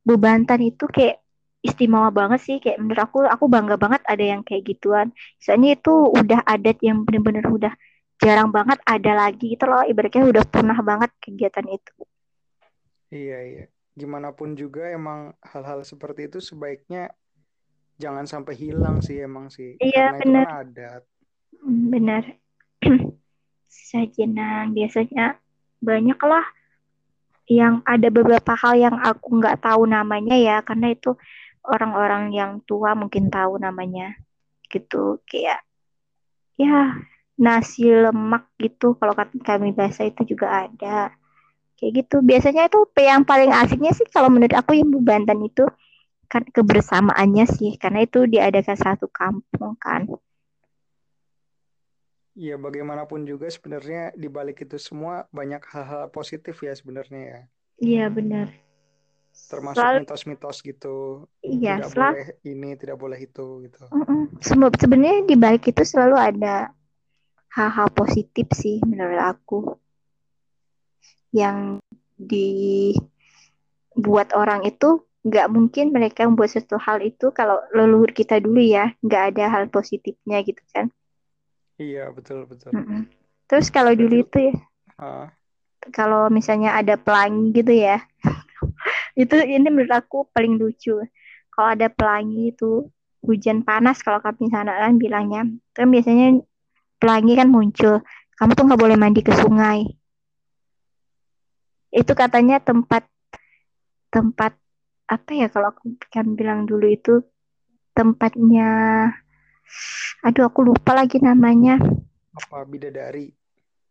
[0.03, 1.24] bebantan itu kayak
[1.66, 5.09] istimewa banget sih kayak menurut aku aku bangga banget ada yang kayak gituan.
[5.41, 7.74] Soalnya itu udah adat yang bener-bener udah
[8.22, 11.93] jarang banget ada lagi gitu loh ibaratnya udah pernah banget kegiatan itu.
[13.11, 13.66] Iya iya.
[13.95, 17.11] Gimana pun juga emang hal-hal seperti itu sebaiknya
[17.95, 19.80] jangan sampai hilang sih emang sih.
[19.80, 20.45] Iya Karena benar.
[20.45, 21.03] Itu kan adat.
[21.63, 22.24] Hmm, benar.
[23.89, 25.39] Sajenang biasanya
[25.84, 26.45] banyak lah
[27.45, 31.13] yang ada beberapa hal yang aku nggak tahu namanya ya karena itu
[31.70, 34.13] orang-orang yang tua mungkin tahu namanya
[34.70, 35.61] gitu kayak
[36.55, 36.95] ya
[37.36, 39.13] nasi lemak gitu kalau
[39.43, 41.11] kami bahasa itu juga ada
[41.76, 45.68] kayak gitu biasanya itu yang paling asiknya sih kalau menurut aku yang Banten itu
[46.32, 50.07] kan kebersamaannya sih karena itu diadakan satu kampung kan
[52.36, 57.39] Iya, bagaimanapun juga sebenarnya di balik itu semua banyak hal-hal positif ya sebenarnya ya.
[57.80, 58.64] Iya, benar.
[59.36, 61.27] Termasuk mitos-mitos gitu.
[61.43, 63.83] Iya, tidak selalu, boleh ini, tidak boleh itu gitu.
[64.79, 66.71] Sebenarnya di balik itu selalu ada
[67.53, 69.77] hal-hal positif sih menurut aku.
[71.36, 71.83] Yang
[72.15, 72.47] dibuat
[74.33, 79.33] orang itu nggak mungkin mereka membuat sesuatu hal itu kalau leluhur kita dulu ya nggak
[79.33, 80.93] ada hal positifnya gitu kan
[81.75, 82.71] Iya betul betul.
[82.71, 83.01] Mm -mm.
[83.51, 84.55] Terus kalau dulu itu ya,
[84.99, 85.27] uh.
[85.91, 87.99] kalau misalnya ada pelangi gitu ya,
[89.15, 90.99] itu ini menurut aku paling lucu.
[91.51, 92.88] Kalau ada pelangi itu
[93.26, 96.43] hujan panas kalau kami sana kan bilangnya, kan biasanya
[96.99, 98.03] pelangi kan muncul.
[98.36, 99.88] Kamu tuh nggak boleh mandi ke sungai.
[101.95, 103.07] Itu katanya tempat
[104.11, 104.55] tempat
[105.05, 107.23] apa ya kalau aku kan bilang dulu itu
[107.95, 108.67] tempatnya
[110.26, 111.78] Aduh, aku lupa lagi namanya.
[112.34, 113.30] Apa bidadari?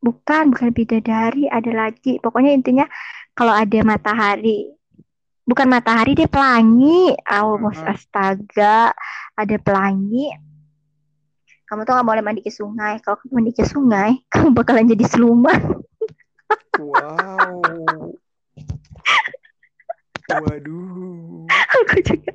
[0.02, 2.20] Bukan, bukan bidadari, ada lagi.
[2.20, 2.86] Pokoknya intinya
[3.34, 4.70] kalau ada matahari,
[5.42, 7.12] bukan matahari dia pelangi.
[7.34, 7.90] Oh, uh -huh.
[7.90, 8.94] astaga,
[9.34, 10.30] ada pelangi.
[11.66, 13.02] Kamu tuh nggak boleh mandi ke sungai.
[13.02, 15.60] Kalau kamu mandi ke sungai, kamu bakalan jadi siluman.
[16.78, 17.58] wow.
[20.24, 21.44] Waduh.
[21.50, 22.32] Aku juga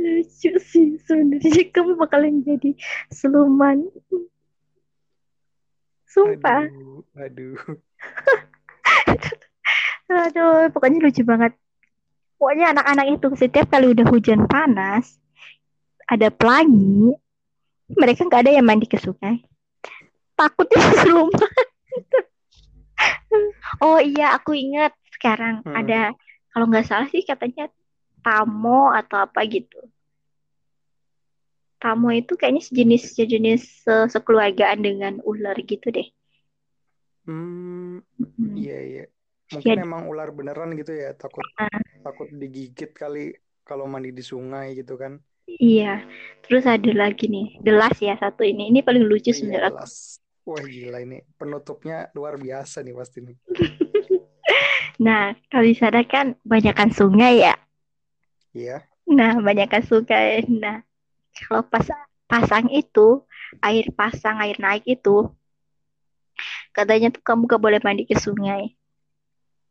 [0.00, 2.72] lucu sih sebenarnya kamu bakalan jadi
[3.12, 3.90] siluman.
[6.06, 6.64] Sumpah.
[6.70, 7.04] Aduh.
[7.18, 7.58] Aduh.
[10.10, 11.52] aduh, pokoknya lucu banget.
[12.36, 15.16] Pokoknya anak-anak itu setiap kali udah hujan panas,
[16.04, 17.16] ada pelangi,
[17.90, 19.40] mereka nggak ada yang mandi ke sungai.
[20.36, 21.50] Takutnya siluman.
[23.80, 25.72] oh iya, aku ingat sekarang hmm.
[25.72, 26.12] ada
[26.52, 27.72] kalau nggak salah sih katanya
[28.20, 29.80] tamo atau apa gitu
[31.80, 33.62] tamo itu kayaknya sejenis sejenis
[34.12, 36.08] sekeluargaan dengan ular gitu deh
[37.28, 38.54] hmm, hmm.
[38.56, 39.04] iya iya
[39.52, 39.84] mungkin ya.
[39.86, 41.80] emang ular beneran gitu ya takut uh.
[42.02, 46.02] takut digigit kali kalau mandi di sungai gitu kan iya
[46.42, 49.86] terus ada lagi nih delas ya satu ini ini paling lucu iya, sebenarnya
[50.46, 53.36] wah gila ini penutupnya luar biasa nih pasti nih
[54.96, 57.54] Nah, kalau di sana kan banyakkan sungai ya.
[58.56, 58.88] Iya.
[59.12, 60.44] Nah, banyakkan sungai.
[60.48, 60.80] Nah,
[61.36, 61.84] kalau pas
[62.24, 63.20] pasang itu,
[63.60, 65.28] air pasang, air naik itu,
[66.72, 68.72] katanya tuh kamu gak boleh mandi ke sungai.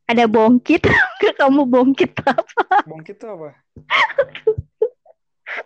[0.05, 0.85] Ada bongkit,
[1.41, 2.85] kamu bongkit apa?
[2.85, 3.49] Bongkit itu apa?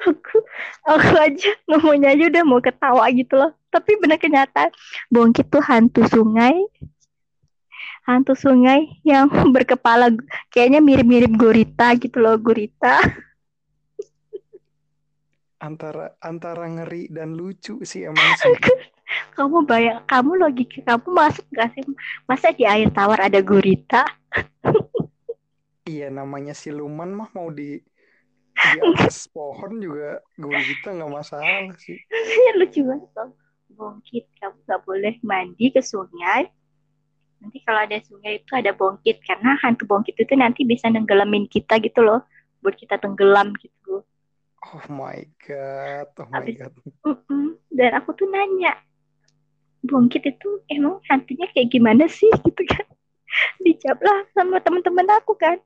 [0.05, 0.37] aku
[0.85, 3.51] aku aja ngomongnya aja udah mau ketawa gitu loh.
[3.69, 4.71] Tapi benar kenyataan
[5.11, 6.55] bongkit tuh hantu sungai.
[8.07, 10.13] Hantu sungai yang berkepala
[10.49, 13.01] kayaknya mirip-mirip gurita gitu loh gurita.
[15.59, 18.55] Antara antara ngeri dan lucu sih emang sih
[19.33, 21.83] kamu bayang kamu logika kamu masuk gak sih?
[22.29, 24.05] Masa di air tawar ada gurita?
[25.89, 27.81] Iya namanya siluman mah mau di
[28.59, 31.97] di atas pohon juga gurita nggak masalah sih.
[32.59, 33.31] Lucu banget loh
[33.79, 36.51] bongkit kamu gak boleh mandi ke sungai.
[37.39, 41.79] Nanti kalau ada sungai itu ada bongkit karena hantu bongkit itu nanti bisa nenggelamin kita
[41.79, 42.27] gitu loh.
[42.59, 44.03] Buat kita tenggelam gitu.
[44.59, 46.73] Oh my god oh my Abis, god.
[47.07, 47.47] Uh -uh.
[47.71, 48.75] dan aku tuh nanya
[49.83, 52.85] bongkit itu emang hantunya kayak gimana sih gitu kan.
[53.63, 55.59] Dijawab lah sama teman-teman aku kan.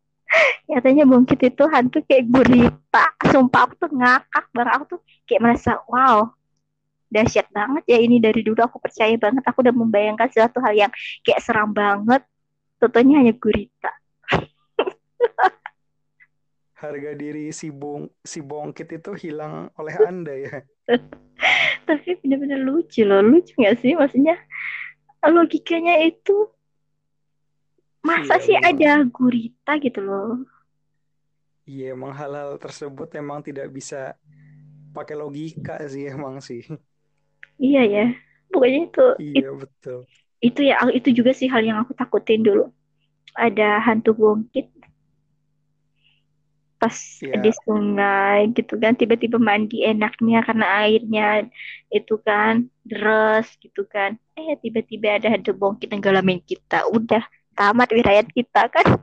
[0.66, 4.72] Katanya bongkit itu hantu kayak gurita sumpah aku tuh ngakak banget.
[4.74, 4.99] Aku tuh
[5.30, 6.30] kayak merasa wow
[7.14, 9.45] dahsyat banget ya ini dari dulu aku percaya banget.
[9.45, 10.91] Aku udah membayangkan suatu hal yang
[11.22, 12.26] kayak seram banget.
[12.82, 13.93] Tentunya hanya gurita.
[16.82, 20.68] Harga diri si bong si bongkit itu hilang oleh anda ya
[21.88, 23.96] Tapi benar-benar lucu loh, lucu nggak sih?
[23.96, 24.36] Maksudnya
[25.24, 26.52] logikanya itu
[28.04, 28.70] masa iya, sih memang.
[28.76, 30.44] ada gurita gitu loh?
[31.64, 34.20] Iya, emang hal-hal tersebut emang tidak bisa
[34.92, 36.68] pakai logika sih emang sih.
[37.56, 38.06] Iya ya,
[38.52, 39.06] pokoknya itu.
[39.24, 40.00] Iya it, betul.
[40.44, 42.68] Itu ya, itu juga sih hal yang aku takutin dulu.
[43.40, 44.72] Ada hantu bongkit
[46.84, 47.40] pas yeah.
[47.40, 51.48] di sungai gitu kan tiba-tiba mandi enaknya karena airnya
[51.88, 54.20] itu kan deras gitu kan.
[54.36, 56.84] Eh tiba-tiba ada hantu bongkit nenggalamin kita.
[56.92, 57.24] Udah
[57.56, 59.00] tamat wilayah kita kan.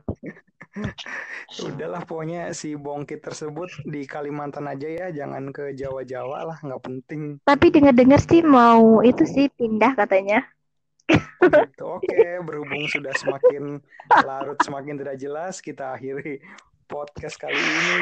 [1.67, 7.21] Udahlah pokoknya si bongkit tersebut di Kalimantan aja ya jangan ke Jawa-Jawa lah nggak penting.
[7.41, 10.45] Tapi dengar-dengar sih mau itu sih pindah katanya.
[11.41, 11.85] Oh gitu.
[11.99, 13.83] Oke, berhubung sudah semakin
[14.23, 16.39] larut, semakin tidak jelas, kita akhiri
[16.91, 17.95] podcast kali ini.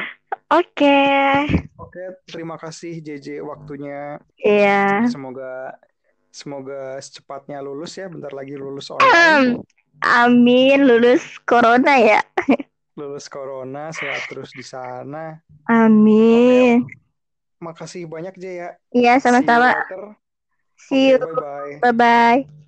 [0.49, 0.65] Oke.
[0.73, 1.33] Okay.
[1.77, 4.17] Oke, terima kasih JJ waktunya.
[4.41, 5.05] Iya.
[5.05, 5.13] Yeah.
[5.13, 5.77] Semoga
[6.33, 9.61] semoga secepatnya lulus ya, bentar lagi lulus online.
[10.01, 12.21] Amin, lulus corona ya.
[12.99, 15.37] lulus corona, sehat terus di sana.
[15.69, 16.83] Amin.
[16.83, 16.97] Okay.
[17.59, 18.79] Makasih banyak Jaya.
[18.95, 19.75] Iya, sama-sama.
[20.79, 21.19] See you.
[21.83, 22.59] Bye-bye.